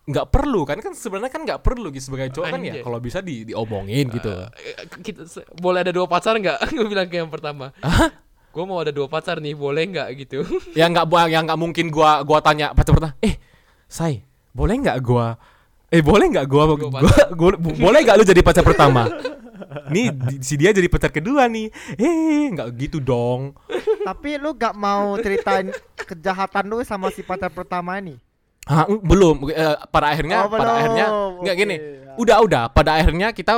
nggak 0.07 0.27
perlu 0.31 0.63
kan 0.63 0.79
kan 0.79 0.95
sebenarnya 0.95 1.27
kan 1.27 1.43
nggak 1.43 1.59
perlu 1.59 1.91
gitu 1.91 2.07
sebagai 2.07 2.31
cowok 2.31 2.47
kan 2.47 2.59
ya 2.63 2.79
kalau 2.79 2.99
bisa 3.03 3.19
di 3.19 3.43
diomongin 3.43 4.07
gitu. 4.07 4.31
Eh, 4.55 4.87
kita 5.03 5.27
se- 5.27 5.43
boleh 5.59 5.83
ada 5.83 5.91
dua 5.91 6.07
pacar 6.07 6.39
nggak? 6.39 6.57
Gue 6.79 6.87
bilang 6.87 7.11
ke 7.11 7.19
yang 7.19 7.27
pertama. 7.27 7.75
Gue 8.55 8.63
mau 8.63 8.79
ada 8.79 8.95
dua 8.95 9.11
pacar 9.11 9.43
nih, 9.43 9.51
boleh 9.51 9.83
nggak 9.83 10.07
gitu? 10.15 10.47
yang 10.79 10.95
nggak 10.95 11.05
yang 11.27 11.43
nggak 11.43 11.59
mungkin 11.59 11.91
gua 11.91 12.23
gua 12.23 12.39
tanya 12.39 12.71
pacar 12.71 12.95
pertama 12.95 13.19
eh 13.19 13.35
say 13.85 14.23
boleh 14.55 14.79
nggak 14.79 14.97
gua 15.03 15.35
eh 15.91 15.99
boleh 15.99 16.25
nggak 16.31 16.47
bu- 17.59 17.77
boleh 17.77 17.99
nggak 18.03 18.15
lu 18.15 18.23
jadi 18.23 18.41
pacar 18.43 18.63
pertama 18.63 19.11
nih 19.91 20.11
si 20.39 20.55
dia 20.55 20.71
jadi 20.71 20.87
pacar 20.87 21.11
kedua 21.11 21.47
nih 21.47 21.67
eh 21.99 22.47
nggak 22.51 22.67
gitu 22.79 22.99
dong 23.03 23.55
Tapi 24.03 24.39
lu 24.39 24.55
gak 24.55 24.71
mau 24.71 25.19
ceritain 25.19 25.67
kejahatan 25.99 26.63
lu 26.71 26.79
sama 26.87 27.11
si 27.11 27.19
pacar 27.19 27.51
pertama 27.51 27.99
ini? 27.99 28.15
Hah, 28.67 28.85
belum. 28.89 29.47
Eh, 29.47 29.75
pada 29.87 30.11
akhirnya 30.11 30.43
Oh, 30.43 30.51
pada 30.51 30.63
belum. 30.63 30.75
akhirnya 30.77 31.05
nggak 31.41 31.55
gini. 31.55 31.75
Ya. 31.79 32.13
udah 32.19 32.37
udah. 32.43 32.63
Pada 32.69 32.91
akhirnya 32.99 33.31
kita 33.31 33.53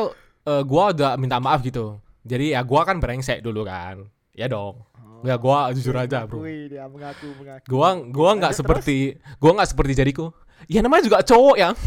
eh, 0.45 0.61
gua 0.63 0.93
udah 0.93 1.17
minta 1.17 1.41
maaf 1.41 1.65
gitu. 1.65 1.97
Jadi 2.23 2.53
ya 2.53 2.61
gua 2.61 2.85
kan 2.85 3.01
brengsek 3.01 3.41
dulu 3.41 3.65
kan. 3.65 4.05
Ya 4.37 4.45
dong. 4.45 4.85
Ya 5.19 5.35
gua 5.35 5.67
jujur 5.75 5.91
aja 5.97 6.23
bro. 6.23 6.39
dia 6.45 6.87
mengaku 6.87 7.27
mengaku. 7.35 7.65
gua 7.67 7.89
gua 8.07 8.29
nggak 8.39 8.53
seperti 8.55 9.19
gua 9.35 9.51
nggak 9.59 9.69
seperti 9.75 9.91
jadiku 9.91 10.31
ya 10.71 10.79
namanya 10.79 11.03
juga 11.03 11.19
cowok 11.19 11.55
ya. 11.59 11.69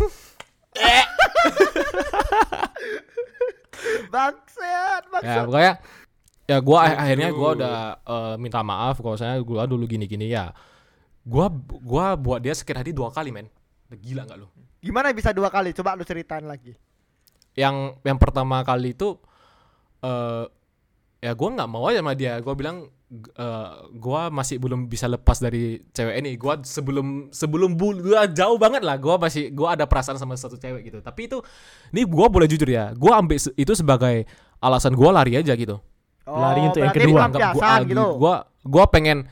Bangsat, 4.12 5.02
ya 5.02 5.10
bangsat. 5.10 5.44
pokoknya 5.48 5.72
ya 6.44 6.58
gua 6.60 6.78
akhirnya 6.84 7.28
gua 7.32 7.50
udah 7.56 7.76
eh, 8.04 8.34
minta 8.36 8.60
maaf 8.60 9.00
kalau 9.00 9.16
saya 9.16 9.40
gua 9.40 9.64
dulu 9.64 9.88
gini-gini 9.88 10.28
ya 10.28 10.52
gua 11.22 11.46
gua 11.82 12.14
buat 12.14 12.42
dia 12.42 12.54
sakit 12.54 12.76
hati 12.76 12.90
dua 12.90 13.10
kali 13.10 13.30
men. 13.30 13.46
Gila 13.92 14.24
nggak 14.24 14.38
lu? 14.40 14.48
Gimana 14.82 15.12
bisa 15.12 15.30
dua 15.30 15.52
kali? 15.52 15.70
Coba 15.70 15.94
lu 15.94 16.02
ceritain 16.02 16.42
lagi. 16.42 16.74
yang 17.52 17.92
yang 18.00 18.16
pertama 18.16 18.64
kali 18.64 18.96
itu 18.96 19.20
eh 20.00 20.44
ya 21.20 21.32
gua 21.36 21.48
nggak 21.52 21.68
mau 21.68 21.84
aja 21.86 22.00
sama 22.00 22.16
dia. 22.16 22.40
Gua 22.40 22.56
bilang 22.56 22.88
eh, 23.12 23.70
gua 24.00 24.32
masih 24.32 24.56
belum 24.56 24.88
bisa 24.88 25.04
lepas 25.06 25.36
dari 25.38 25.84
cewek 25.92 26.16
ini. 26.24 26.34
Gua 26.40 26.58
sebelum 26.64 27.28
sebelum 27.28 27.76
bul 27.76 28.00
gua 28.00 28.24
jauh 28.26 28.56
banget 28.56 28.80
lah. 28.80 28.96
Gua 28.96 29.20
masih 29.20 29.52
gua 29.52 29.76
ada 29.76 29.84
perasaan 29.84 30.16
sama 30.16 30.34
satu 30.34 30.56
cewek 30.56 30.88
gitu. 30.88 30.98
Tapi 31.04 31.28
itu 31.28 31.38
ini 31.92 32.08
gua 32.08 32.32
boleh 32.32 32.48
jujur 32.48 32.66
ya. 32.66 32.96
Gua 32.96 33.20
ambil 33.20 33.36
se- 33.36 33.54
itu 33.54 33.76
sebagai 33.76 34.24
alasan 34.58 34.96
gua 34.96 35.12
lari 35.12 35.36
aja 35.36 35.52
gitu. 35.52 35.76
Lari 36.24 36.60
untuk 36.72 36.80
yang 36.80 36.94
kedua. 36.96 37.20
Gua, 37.52 37.62
ah, 37.62 37.78
gitu. 37.84 38.06
gua 38.16 38.34
gua 38.64 38.84
pengen 38.88 39.28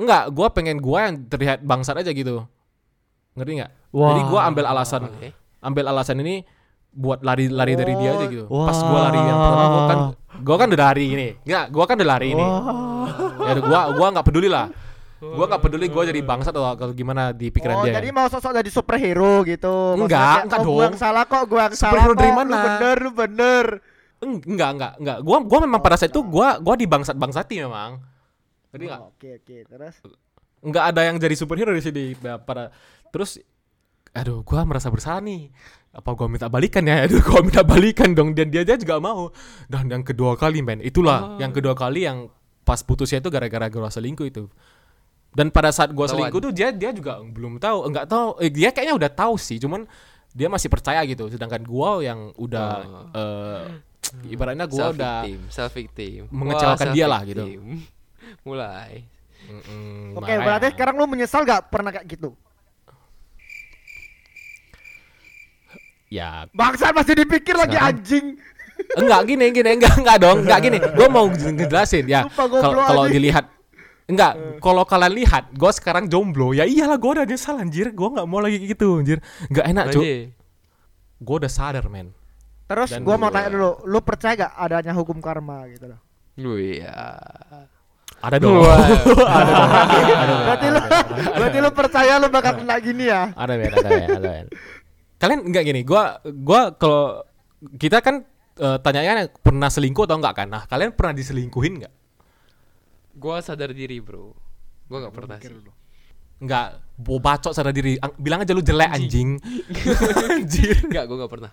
enggak 0.00 0.32
gua 0.32 0.48
pengen 0.48 0.80
gua 0.80 0.98
yang 1.06 1.28
terlihat 1.28 1.60
bangsat 1.60 2.00
aja 2.00 2.10
gitu 2.10 2.48
ngerti 3.36 3.52
nggak 3.60 3.70
jadi 3.92 4.22
gua 4.26 4.40
ambil 4.48 4.64
alasan 4.66 5.06
Oke. 5.06 5.30
ambil 5.60 5.84
alasan 5.86 6.16
ini 6.18 6.42
buat 6.90 7.22
lari-lari 7.22 7.78
dari 7.78 7.94
dia 7.94 8.18
aja 8.18 8.26
gitu. 8.26 8.50
Wah. 8.50 8.66
Pas 8.66 8.78
gua 8.82 8.98
lari 9.06 9.20
yang 9.20 9.38
pertama 9.38 9.64
gua 9.64 9.84
kan 9.86 9.98
gua 10.42 10.56
kan 10.58 10.68
udah 10.70 10.86
lari 10.90 11.04
ini. 11.06 11.28
Enggak, 11.46 11.64
gua 11.70 11.84
kan 11.86 11.94
udah 11.94 12.10
lari 12.10 12.28
ini. 12.34 12.42
Wah. 12.42 13.06
Ya 13.46 13.52
gua 13.62 13.80
gua 13.94 14.06
nggak 14.10 14.26
peduli 14.26 14.48
lah. 14.50 14.66
Gua 15.20 15.44
nggak 15.46 15.62
peduli 15.62 15.86
gua 15.86 16.02
jadi 16.02 16.18
bangsat 16.18 16.50
atau 16.50 16.66
kalau 16.74 16.90
gimana 16.90 17.30
di 17.30 17.52
pikiran 17.52 17.78
Oh, 17.78 17.84
dia. 17.86 17.94
jadi 17.94 18.10
mau 18.10 18.26
sosok 18.26 18.58
jadi 18.58 18.70
superhero 18.74 19.46
gitu. 19.46 20.00
Enggak, 20.02 20.50
enggak 20.50 20.58
oh, 20.58 20.66
Gua 20.66 20.74
dong. 20.74 20.86
yang 20.90 20.96
salah 20.98 21.24
kok, 21.30 21.42
gua 21.46 21.60
yang 21.70 21.74
salah 21.78 21.92
Superhero 21.94 22.12
kok. 22.12 22.18
dari 22.18 22.30
Lu 22.30 22.38
mana? 22.42 22.56
bener, 22.58 22.96
lu 22.98 23.10
bener. 23.14 23.64
Eng- 24.20 24.44
enggak, 24.50 24.70
enggak, 24.74 24.92
enggak. 24.98 25.18
Gua 25.22 25.36
gua 25.46 25.58
memang 25.62 25.80
pada 25.80 25.94
saat 25.94 26.10
itu 26.10 26.20
gua 26.26 26.58
gua 26.58 26.74
dibangsat-bangsati 26.74 27.54
memang. 27.62 28.02
Jadi 28.70 28.84
enggak 28.86 29.00
Oh, 29.02 29.10
Oke, 29.14 29.30
oke. 29.38 29.56
Terus? 29.66 29.94
Enggak 30.60 30.84
ada 30.92 31.00
yang 31.08 31.16
jadi 31.16 31.34
superhero 31.34 31.72
di 31.72 31.80
sini 31.80 32.04
pada 32.20 32.68
terus 33.08 33.40
aduh 34.10 34.42
gua 34.42 34.66
merasa 34.66 34.90
bersalah 34.92 35.22
nih. 35.22 35.48
Apa 35.90 36.14
gua 36.14 36.30
minta 36.30 36.46
balikan 36.46 36.84
ya? 36.86 37.06
Aduh 37.06 37.18
gua 37.24 37.40
minta 37.42 37.62
balikan 37.64 38.12
dong. 38.12 38.36
Dan 38.36 38.52
dia 38.52 38.62
aja 38.62 38.76
juga 38.76 39.00
mau. 39.00 39.32
Dan 39.66 39.90
yang 39.90 40.04
kedua 40.04 40.36
kali 40.36 40.60
men 40.60 40.78
itulah. 40.80 41.34
Oh. 41.34 41.38
yang 41.38 41.50
kedua 41.50 41.74
kali 41.74 42.06
yang 42.06 42.28
pas 42.62 42.84
putusnya 42.84 43.18
itu 43.18 43.30
gara-gara 43.32 43.66
gua 43.66 43.90
selingkuh 43.90 44.26
itu. 44.28 44.46
Dan 45.30 45.50
pada 45.50 45.70
saat 45.70 45.94
gua 45.94 46.06
selingkuh 46.10 46.38
tuh 46.38 46.52
dia 46.52 46.70
dia 46.70 46.90
juga 46.90 47.18
belum 47.22 47.58
tahu. 47.58 47.90
Enggak 47.90 48.06
tahu. 48.06 48.38
Eh, 48.42 48.50
dia 48.50 48.70
kayaknya 48.70 48.94
udah 48.98 49.10
tahu 49.10 49.34
sih 49.38 49.58
cuman 49.58 49.86
dia 50.30 50.46
masih 50.46 50.68
percaya 50.70 51.02
gitu. 51.08 51.26
Sedangkan 51.26 51.62
gua 51.64 51.98
yang 52.04 52.30
udah 52.38 52.68
Oh. 52.84 53.18
eh, 53.18 53.62
ibaratnya 54.28 54.66
gua 54.68 54.90
self 54.90 54.94
udah 54.98 55.16
self 55.50 55.72
victim. 55.74 56.26
mengecewakan 56.30 56.86
Wah, 56.90 56.94
dia 56.94 57.06
lah, 57.08 57.22
self-victim. 57.24 57.62
Mulai. 58.42 59.04
mm-mm, 59.40 60.14
Oke, 60.14 60.30
makanya. 60.30 60.44
berarti 60.44 60.66
sekarang 60.72 60.94
lu 60.96 61.06
menyesal 61.06 61.42
gak 61.42 61.72
pernah 61.72 61.90
kayak 61.90 62.06
gitu? 62.06 62.36
ya. 66.10 66.44
Bangsat 66.50 66.92
masih 66.92 67.14
dipikir 67.16 67.54
lagi 67.54 67.78
Sekarang- 67.78 67.96
anjing. 67.96 68.26
enggak 68.96 69.20
gini 69.28 69.44
gini 69.52 69.70
enggak 69.76 69.94
enggak 70.00 70.16
dong 70.18 70.38
enggak 70.42 70.60
gini. 70.64 70.78
Gue 70.98 71.08
mau 71.12 71.28
ngejelasin 71.28 72.08
ya. 72.08 72.24
Kalau 72.32 73.04
dilihat 73.06 73.46
enggak 74.10 74.32
kalau 74.58 74.82
kalian 74.82 75.14
lihat 75.14 75.44
gue 75.52 75.70
sekarang 75.70 76.08
jomblo. 76.08 76.50
Ya 76.50 76.64
iyalah 76.66 76.96
gue 76.96 77.10
udah 77.14 77.26
nyesal 77.28 77.60
anjir. 77.60 77.92
Gue 77.92 78.08
nggak 78.10 78.26
mau 78.26 78.40
lagi 78.40 78.58
gitu 78.58 78.98
anjir. 78.98 79.20
Nggak 79.52 79.66
enak 79.68 79.84
cuy 79.92 80.32
gue 81.20 81.36
udah 81.36 81.52
sadar 81.52 81.84
men. 81.92 82.16
Terus 82.64 82.94
gua 83.02 83.18
mau 83.18 83.34
tanya 83.34 83.50
dulu, 83.50 83.82
lu 83.82 83.98
percaya 83.98 84.46
gak 84.46 84.54
adanya 84.54 84.94
hukum 84.94 85.18
karma 85.18 85.66
gitu 85.74 85.90
loh? 85.90 86.00
Lu 88.20 88.28
ya. 88.28 88.28
ada 88.28 88.36
dong 88.36 88.60
berarti 90.44 90.66
lu 90.68 90.80
berarti 91.40 91.58
lu 91.64 91.70
percaya 91.72 92.12
lu 92.20 92.28
bakal 92.28 92.52
kena 92.60 92.76
gini 92.84 93.08
ya? 93.08 93.32
ada 93.32 93.56
men 93.56 93.72
ada 93.72 93.88
men 93.88 94.08
ada 94.12 94.28
men 94.28 94.46
kalian 95.16 95.40
enggak 95.48 95.64
gini 95.64 95.80
gue 95.84 96.02
gua 96.44 96.76
kalau 96.76 97.24
kita 97.80 98.04
kan 98.04 98.28
eh, 98.60 98.78
tanyanya 98.84 99.32
pernah 99.40 99.72
selingkuh 99.72 100.04
atau 100.04 100.20
enggak 100.20 100.36
kan 100.36 100.48
nah 100.52 100.68
kalian 100.68 100.92
pernah 100.92 101.16
diselingkuhin 101.16 101.80
nggak 101.80 101.94
Gua 103.20 103.44
sadar 103.44 103.76
diri, 103.76 104.00
Bro. 104.00 104.32
Gua 104.88 104.98
nggak 105.04 105.14
pernah 105.14 105.36
sih. 105.36 105.52
Enggak, 106.40 106.80
bo 106.96 107.20
bacot 107.20 107.52
sadar 107.52 107.74
diri. 107.74 108.00
Ang- 108.00 108.16
bilang 108.16 108.40
aja 108.40 108.56
lu 108.56 108.64
jelek 108.64 108.88
anjing. 108.88 109.36
anjir. 110.40 110.88
Enggak, 110.88 111.04
gua 111.04 111.16
nggak 111.20 111.32
pernah. 111.32 111.52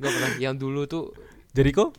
Gak 0.00 0.12
pernah. 0.16 0.30
Yang 0.40 0.54
dulu 0.64 0.80
tuh 0.88 1.04
Jadi 1.52 1.76
kok 1.76 1.92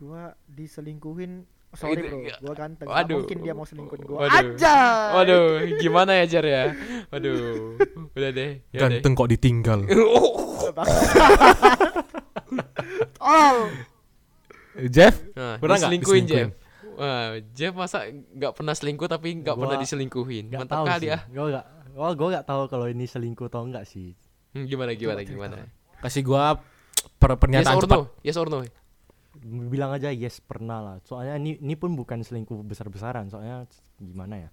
Gua 0.00 0.32
diselingkuhin 0.48 1.44
Sorry 1.72 2.04
bro, 2.04 2.20
ya. 2.20 2.36
gua 2.38 2.52
ganteng. 2.52 2.84
Gak 2.84 2.92
Waduh. 2.94 3.16
mungkin 3.18 3.38
dia 3.40 3.52
mau 3.52 3.64
selingkuhin 3.64 4.02
gua. 4.04 4.18
Waduh. 4.24 4.54
Aja. 4.54 4.76
Waduh, 5.16 5.44
gimana 5.80 6.12
ya 6.20 6.24
Jar 6.28 6.44
ya? 6.44 6.64
Waduh. 7.08 7.80
Udah 8.12 8.30
deh. 8.30 8.60
Ya 8.68 8.76
deh. 8.76 8.80
ganteng 9.00 9.12
kok 9.14 9.28
ditinggal. 9.28 9.80
Oh, 13.22 13.70
Jeff, 14.88 15.14
Nah, 15.32 15.56
Pernah 15.56 15.78
nggak 15.78 15.94
diselingkuhin 15.94 16.24
diselingkuhin? 16.26 16.48
Jeff. 16.50 16.50
Wah, 16.92 17.28
Jeff 17.54 17.72
masa 17.72 17.98
nggak 18.10 18.52
pernah 18.52 18.74
selingkuh 18.74 19.08
tapi 19.08 19.28
nggak 19.38 19.54
Gua 19.54 19.62
pernah 19.64 19.78
diselingkuhin. 19.78 20.44
Nggak 20.50 20.60
Mantap 20.60 20.84
kali 20.84 21.06
ya. 21.08 21.18
Gua 21.30 21.44
nggak, 21.48 21.64
gua 21.94 22.08
gua 22.12 22.28
nggak 22.34 22.44
tahu 22.44 22.62
kalau 22.68 22.86
ini 22.88 23.04
selingkuh 23.06 23.46
atau 23.46 23.62
enggak 23.64 23.84
sih. 23.86 24.12
Hmm, 24.52 24.68
gimana 24.68 24.92
gimana 24.92 25.20
gimana? 25.22 25.56
kasih 26.02 26.26
gua 26.26 26.58
per 27.16 27.30
Yes 27.30 27.38
pernyataan 27.38 27.76
or 27.78 27.82
cepat. 27.86 27.96
no? 27.96 28.04
Yes 28.20 28.36
or 28.36 28.48
no? 28.50 28.58
Bilang 29.42 29.90
aja 29.90 30.08
yes 30.08 30.38
pernah 30.38 30.78
lah. 30.78 30.96
Soalnya 31.02 31.34
ini 31.36 31.58
ini 31.58 31.74
pun 31.74 31.92
bukan 31.92 32.20
selingkuh 32.20 32.62
besar-besaran. 32.62 33.26
Soalnya 33.26 33.66
gimana 33.96 34.38
ya? 34.38 34.50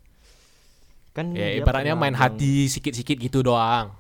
Kan 1.12 1.32
Ya 1.32 1.54
ibaratnya 1.56 1.94
main 1.94 2.12
bilang- 2.12 2.34
hati 2.34 2.66
sikit-sikit 2.66 3.16
gitu 3.16 3.42
doang. 3.42 3.94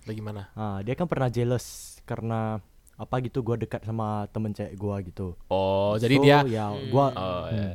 Atau 0.00 0.12
gimana? 0.12 0.52
Ah, 0.52 0.80
dia 0.80 0.92
kan 0.92 1.04
pernah 1.04 1.26
jealous 1.26 1.96
karena 2.04 2.60
apa 2.94 3.18
gitu 3.18 3.40
gua 3.40 3.56
dekat 3.56 3.82
sama 3.82 4.28
temen 4.30 4.52
cewek 4.52 4.74
gua 4.74 5.00
gitu. 5.00 5.34
Oh, 5.48 5.96
jadi 5.96 6.14
So, 6.14 6.22
dia 6.22 6.38
ya 6.46 6.66
Hmm. 6.68 6.88
gua 6.88 7.06
Oh, 7.10 7.42
hmm, 7.42 7.56
ya. 7.56 7.68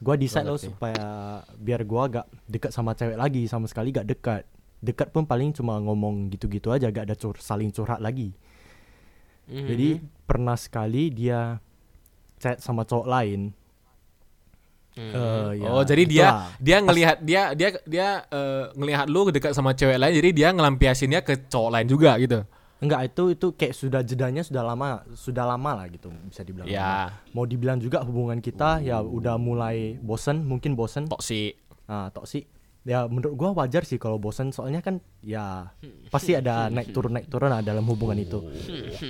gua 0.00 0.14
decide 0.16 0.42
loh 0.42 0.58
supaya 0.58 1.06
biar 1.54 1.84
gua 1.84 2.02
gak 2.10 2.26
dekat 2.44 2.70
sama 2.70 2.92
cewek 2.92 3.14
lagi 3.14 3.44
sama 3.44 3.64
sekali 3.64 3.88
gak 3.90 4.04
dekat. 4.06 4.42
dekat 4.80 5.08
pun 5.08 5.24
paling 5.24 5.48
cuma 5.50 5.80
ngomong 5.80 6.28
gitu-gitu 6.28 6.68
aja 6.68 6.84
gak 6.86 7.08
ada 7.08 7.16
cur 7.16 7.32
saling 7.38 7.72
curhat 7.72 8.04
lagi 8.04 8.36
Mhm. 9.46 9.64
jadi 9.64 9.88
pernah 10.24 10.56
sekali 10.56 11.08
dia 11.08 11.56
chat 12.44 12.60
sama 12.60 12.84
cowok 12.84 13.08
lain 13.08 13.56
Mhm. 14.94 15.10
Eh, 15.10 15.50
ya, 15.58 15.68
oh, 15.74 15.82
jadi 15.82 16.02
dia 16.06 16.26
itulah. 16.30 16.48
dia 16.62 16.76
ngelihat 16.78 17.16
dia 17.18 17.42
dia 17.50 17.68
dia 17.82 18.08
eh, 18.30 18.64
ngelihat 18.78 19.06
lu 19.10 19.26
dekat 19.26 19.50
sama 19.50 19.74
cewek 19.74 19.98
lain, 19.98 20.14
jadi 20.14 20.30
dia 20.30 20.48
ngelampiasinnya 20.54 21.18
ke 21.26 21.50
cowok 21.50 21.70
lain 21.74 21.86
juga 21.90 22.14
gitu. 22.22 22.46
enggak 22.78 23.10
itu 23.10 23.24
itu 23.32 23.46
kayak 23.56 23.74
sudah 23.74 24.00
jedanya 24.04 24.44
sudah 24.44 24.60
lama 24.60 25.02
sudah 25.16 25.48
lama 25.48 25.82
lah 25.82 25.86
gitu 25.88 26.12
bisa 26.28 26.44
dibilang. 26.44 26.68
Ya, 26.68 27.10
mau 27.32 27.42
dibilang 27.42 27.80
juga 27.80 28.04
hubungan 28.04 28.38
kita 28.38 28.84
ya 28.84 29.00
udah 29.00 29.34
mulai 29.34 29.96
bosen 29.98 30.44
mungkin 30.44 30.76
bosen 30.76 31.08
toksik. 31.08 31.56
ah 31.90 32.12
toksik 32.12 32.44
ya 32.84 33.08
menurut 33.08 33.32
gua 33.34 33.50
wajar 33.56 33.88
sih 33.88 33.96
kalau 33.96 34.20
bosen 34.20 34.52
soalnya 34.52 34.84
kan 34.84 35.00
ya 35.24 35.72
pasti 36.12 36.36
ada 36.36 36.68
naik 36.68 36.92
turun 36.92 37.16
naik 37.16 37.32
turun 37.32 37.48
lah 37.48 37.64
dalam 37.64 37.88
hubungan 37.88 38.20
itu 38.20 38.44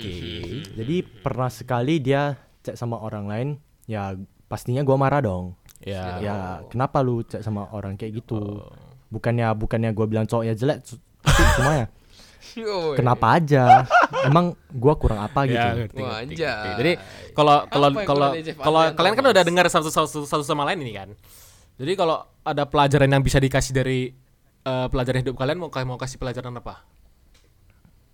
jadi 0.78 0.96
pernah 1.20 1.50
sekali 1.50 1.98
dia 1.98 2.38
cek 2.64 2.74
sama 2.74 2.96
orang 2.98 3.28
lain 3.28 3.48
ya 3.84 4.16
pastinya 4.48 4.80
gua 4.80 4.96
marah 4.96 5.20
dong 5.20 5.52
Ya. 5.84 6.16
ya 6.16 6.36
kenapa 6.72 7.04
lu 7.04 7.20
cek 7.20 7.44
sama 7.44 7.68
orang 7.76 8.00
kayak 8.00 8.24
gitu 8.24 8.64
bukannya 9.12 9.52
bukannya 9.52 9.92
gua 9.92 10.08
bilang 10.08 10.24
cowoknya 10.24 10.56
jelek 10.56 10.80
cuma 11.60 11.84
ya 11.84 11.86
kenapa 12.96 13.36
aja 13.36 13.84
emang 14.24 14.56
gua 14.72 14.96
kurang 14.96 15.20
apa 15.20 15.44
gitu 15.44 15.60
Ya, 15.60 15.76
ngerti, 15.76 16.00
Wah, 16.00 16.24
ngerti, 16.24 16.40
ngerti. 16.40 16.70
Jadi 16.80 16.92
kalau 17.36 17.56
kalau 17.68 17.88
kalau 18.08 18.28
kalau 18.62 18.80
kalian 18.96 19.14
kan 19.18 19.26
udah 19.28 19.44
dengar 19.44 19.66
satu, 19.68 19.92
satu 19.92 20.24
satu 20.24 20.44
sama 20.46 20.64
lain 20.64 20.80
ini 20.80 20.92
kan. 20.96 21.08
Jadi 21.76 21.92
kalau 21.98 22.22
ada 22.46 22.64
pelajaran 22.64 23.10
yang 23.10 23.20
bisa 23.20 23.42
dikasih 23.42 23.74
dari 23.74 24.08
eh, 24.64 24.86
pelajaran 24.88 25.20
hidup 25.20 25.34
kalian 25.36 25.58
mau 25.60 25.68
mau 25.68 25.98
kasih 25.98 26.16
pelajaran 26.16 26.54
apa? 26.54 26.86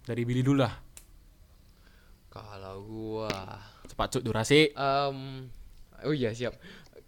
Dari 0.09 0.23
Billy 0.25 0.41
dulu 0.43 0.65
lah. 0.65 0.75
Kalau 2.33 2.83
gua 2.83 3.31
Cepat 4.01 4.17
cuk 4.17 4.25
durasi. 4.33 4.73
Em, 4.73 5.45
oh 6.09 6.17
iya 6.17 6.33
siap. 6.33 6.57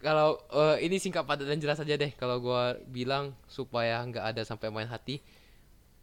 Kalau 0.05 0.37
eh, 0.53 0.85
ini 0.85 1.01
singkat 1.01 1.25
padat 1.25 1.49
dan 1.49 1.57
jelas 1.57 1.81
aja 1.81 1.97
deh. 1.97 2.13
Kalau 2.21 2.37
gua 2.37 2.77
bilang 2.85 3.33
supaya 3.49 4.05
nggak 4.05 4.21
ada 4.21 4.45
sampai 4.45 4.69
main 4.69 4.85
hati. 4.85 5.25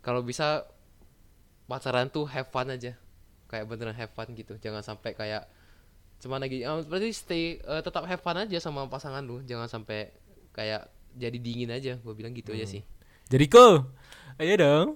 Kalau 0.01 0.25
bisa 0.25 0.65
pacaran 1.69 2.09
tuh 2.09 2.25
have 2.25 2.49
fun 2.49 2.73
aja. 2.73 2.97
Kayak 3.53 3.69
beneran 3.69 3.93
have 3.93 4.09
fun 4.17 4.33
gitu. 4.33 4.57
Jangan 4.57 4.81
sampai 4.81 5.13
kayak 5.13 5.45
cuman 6.25 6.41
lagi 6.41 6.65
eh, 6.65 6.81
berarti 6.89 7.13
stay 7.13 7.61
eh, 7.61 7.81
tetap 7.85 8.09
have 8.09 8.25
fun 8.25 8.41
aja 8.41 8.57
sama 8.57 8.89
pasangan 8.89 9.21
lu. 9.21 9.45
Jangan 9.45 9.69
sampai 9.69 10.09
kayak 10.57 10.89
jadi 11.13 11.37
dingin 11.37 11.69
aja. 11.69 12.01
Gua 12.01 12.17
bilang 12.17 12.33
gitu 12.33 12.49
aja 12.49 12.65
sih. 12.65 12.81
Jadi 13.29 13.45
ke 13.45 13.85
Ayo 14.41 14.57
dong. 14.57 14.87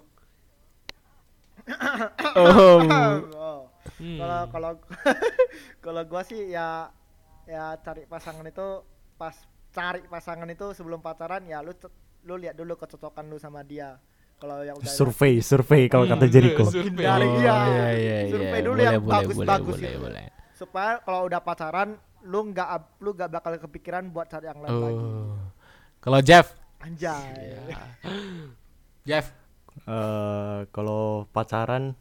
oh. 2.41 3.42
Oh. 4.03 4.05
Hmm. 4.05 4.17
Kalau 4.19 4.39
kalau 4.51 4.71
kalau 5.85 6.01
gua 6.03 6.21
sih 6.27 6.51
ya 6.51 6.91
ya 7.47 7.79
cari 7.79 8.03
pasangan 8.03 8.43
itu 8.43 8.83
pas 9.15 9.31
cari 9.71 10.03
pasangan 10.05 10.47
itu 10.47 10.75
sebelum 10.75 10.99
pacaran 10.99 11.47
ya 11.47 11.63
lu 11.63 11.71
lu 12.23 12.35
lihat 12.35 12.59
dulu 12.59 12.75
kecocokan 12.75 13.31
lu 13.31 13.39
sama 13.39 13.63
dia. 13.63 13.95
Kalau 14.35 14.59
yang 14.59 14.75
udah 14.75 14.91
survei 14.91 15.39
survei 15.39 15.87
kalau 15.87 16.03
kata 16.03 16.27
Jericho 16.27 16.67
Survei. 16.67 16.99
Dari 16.99 17.23
Oh, 17.23 17.39
iya. 17.39 17.55
iya, 17.63 17.87
iya, 17.95 18.15
Survei 18.27 18.59
dulu 18.59 18.75
Boleh, 18.75 18.85
yang 18.91 18.99
boleh, 18.99 19.13
bagus-bagus 19.15 19.75
boleh, 19.79 19.87
itu. 19.87 19.99
boleh, 20.03 20.19
boleh. 20.19 20.25
supaya 20.51 20.91
kalau 20.99 21.21
udah 21.31 21.39
pacaran 21.39 21.89
lu 22.27 22.39
nggak 22.51 22.67
lu 22.99 23.09
nggak 23.15 23.29
bakal 23.31 23.51
kepikiran 23.55 24.03
buat 24.11 24.27
cari 24.27 24.51
yang 24.51 24.59
lain 24.59 24.75
lagi. 24.83 24.99
Oh. 24.99 25.39
Kalau 26.03 26.19
Jeff, 26.19 26.51
Anjay. 26.83 27.55
Jeff. 29.07 29.31
Eh, 29.83 30.59
kalau 30.75 31.23
pacaran 31.31 31.95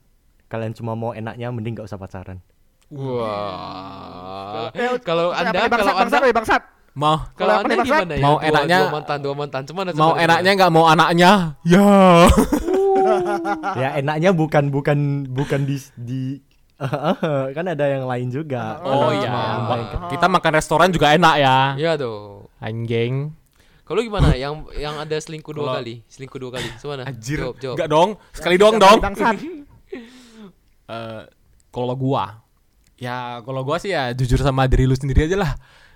kalian 0.53 0.73
cuma 0.73 0.93
mau 0.93 1.11
enaknya 1.11 1.49
mending 1.49 1.75
gak 1.75 1.89
usah 1.89 1.97
pacaran 1.97 2.37
Wah. 2.93 4.69
Eh, 4.71 5.01
Kalau 5.01 5.33
Anda 5.33 5.65
bangsat, 5.65 5.73
kalau 5.73 5.93
Anda 5.97 6.01
bangsat, 6.05 6.21
weh, 6.21 6.35
bangsat. 6.35 6.63
Mau 6.93 7.17
Kalau 7.33 7.55
anda 7.57 7.73
Bangsat? 7.73 7.89
gimana 7.89 8.13
ya? 8.13 8.21
Mau 8.21 8.37
Dua- 8.37 8.45
enaknya- 8.45 8.81
dua 8.85 8.93
mantan, 8.93 9.19
dua 9.19 9.33
mantan. 9.35 9.63
Cuman 9.65 9.85
mau 9.97 10.13
enaknya 10.15 10.51
nggak 10.53 10.69
mau 10.71 10.85
anaknya? 10.85 11.31
Ya. 11.65 11.89
ya 13.75 13.89
enaknya 13.97 14.31
bukan 14.31 14.69
bukan 14.69 14.99
bukan 15.27 15.61
di 15.65 15.81
di 15.97 16.23
kan 17.57 17.65
ada 17.65 17.87
yang 17.87 18.05
lain 18.05 18.29
juga 18.29 18.77
Oh 18.83 19.09
iya. 19.09 19.33
Kita 20.07 20.29
makan 20.29 20.53
restoran 20.53 20.93
juga 20.93 21.17
enak 21.17 21.35
ya. 21.39 21.57
Iya 21.79 21.93
dong. 21.97 22.53
Anjing. 22.61 23.33
Kalau 23.83 24.01
gimana? 24.01 24.33
yang 24.35 24.69
yang 24.73 24.97
ada 24.97 25.17
selingkuh 25.17 25.53
dua 25.53 25.81
kali, 25.81 26.05
selingkuh 26.07 26.39
dua 26.39 26.51
kali. 26.55 26.69
Semana? 26.77 27.03
Anjir. 27.05 27.41
Jawab, 27.41 27.57
jawab. 27.57 27.75
Enggak 27.77 27.89
dong. 27.89 28.11
Sekali 28.31 28.57
doang 28.57 28.77
dong. 28.77 28.99
Eh, 30.89 31.23
kalau 31.73 31.95
gua 31.95 32.43
ya 32.99 33.41
kalau 33.43 33.63
gua 33.65 33.81
sih 33.81 33.95
ya 33.95 34.13
jujur 34.13 34.39
sama 34.43 34.69
diri 34.69 34.85
lu 34.85 34.95
sendiri 34.95 35.31
aja 35.31 35.39
lah 35.41 35.53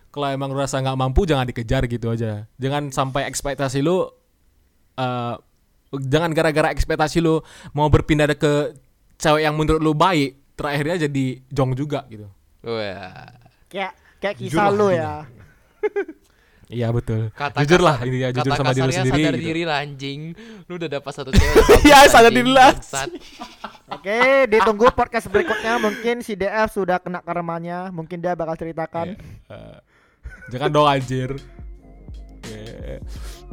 kalau 0.09 0.33
emang 0.33 0.51
lu 0.51 0.59
rasa 0.59 0.81
nggak 0.81 0.97
mampu 0.97 1.29
jangan 1.29 1.45
dikejar 1.45 1.85
gitu 1.91 2.11
aja 2.11 2.49
jangan 2.57 2.89
sampai 2.91 3.29
ekspektasi 3.29 3.85
lu 3.85 4.09
eh 4.97 5.35
jangan 5.93 6.33
gara-gara 6.33 6.73
ekspektasi 6.73 7.21
lu 7.21 7.45
mau 7.77 7.93
berpindah 7.93 8.31
ke 8.35 8.75
cewek 9.21 9.45
yang 9.45 9.55
menurut 9.55 9.83
lu 9.85 9.93
baik 9.93 10.57
terakhirnya 10.57 11.07
jadi 11.07 11.27
jong 11.53 11.77
juga 11.77 12.09
gitu 12.09 12.27
Wah. 12.67 13.31
Kayak 13.71 13.93
kayak 14.19 14.35
Jujur 14.43 14.59
kisah 14.59 14.69
lu 14.75 14.89
ya. 14.91 15.13
iya 16.67 16.91
betul 16.91 17.31
Kata 17.31 17.63
jujur 17.63 17.81
lah 17.83 17.97
kasar- 18.03 18.09
ini 18.11 18.17
ya 18.23 18.29
jujur 18.35 18.53
kata 18.53 18.59
sama 18.59 18.73
diri 18.75 18.93
sendiri 18.93 19.23
sadar 19.23 19.35
gitu. 19.39 19.47
diri 19.47 19.63
lah 19.63 19.77
anjing. 19.87 20.21
Lu 20.67 20.73
udah 20.79 20.91
dapat 20.91 21.13
satu 21.15 21.31
cewek. 21.31 21.65
Iya, 21.87 21.99
sadar 22.11 22.33
diri 22.35 22.51
lah. 22.51 22.75
Oke, 23.87 24.51
ditunggu 24.51 24.91
podcast 24.91 25.31
berikutnya 25.31 25.79
mungkin 25.79 26.27
si 26.27 26.35
DF 26.35 26.75
sudah 26.75 26.99
kena 26.99 27.23
karmanya, 27.23 27.95
mungkin 27.95 28.19
dia 28.19 28.35
bakal 28.35 28.59
ceritakan. 28.59 29.15
Eh, 29.47 29.79
jangan 30.51 30.71
dong 30.75 30.87
anjir 30.91 31.39
Oke. 32.47 32.99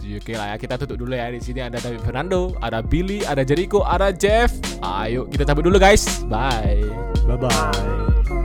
Oke 0.04 0.34
lah 0.36 0.54
ya 0.54 0.56
kita 0.60 0.76
tutup 0.78 1.00
dulu 1.00 1.16
ya 1.16 1.32
di 1.32 1.40
sini 1.40 1.64
ada 1.64 1.80
David 1.80 2.04
Fernando, 2.04 2.54
ada 2.60 2.84
Billy, 2.84 3.24
ada 3.26 3.42
Jericho, 3.42 3.82
ada 3.82 4.12
Jeff. 4.14 4.52
Ayo 4.84 5.26
kita 5.32 5.48
cabut 5.48 5.64
dulu 5.66 5.80
guys. 5.80 6.22
Bye. 6.28 6.84
bye 7.24 7.40
bye 7.40 8.43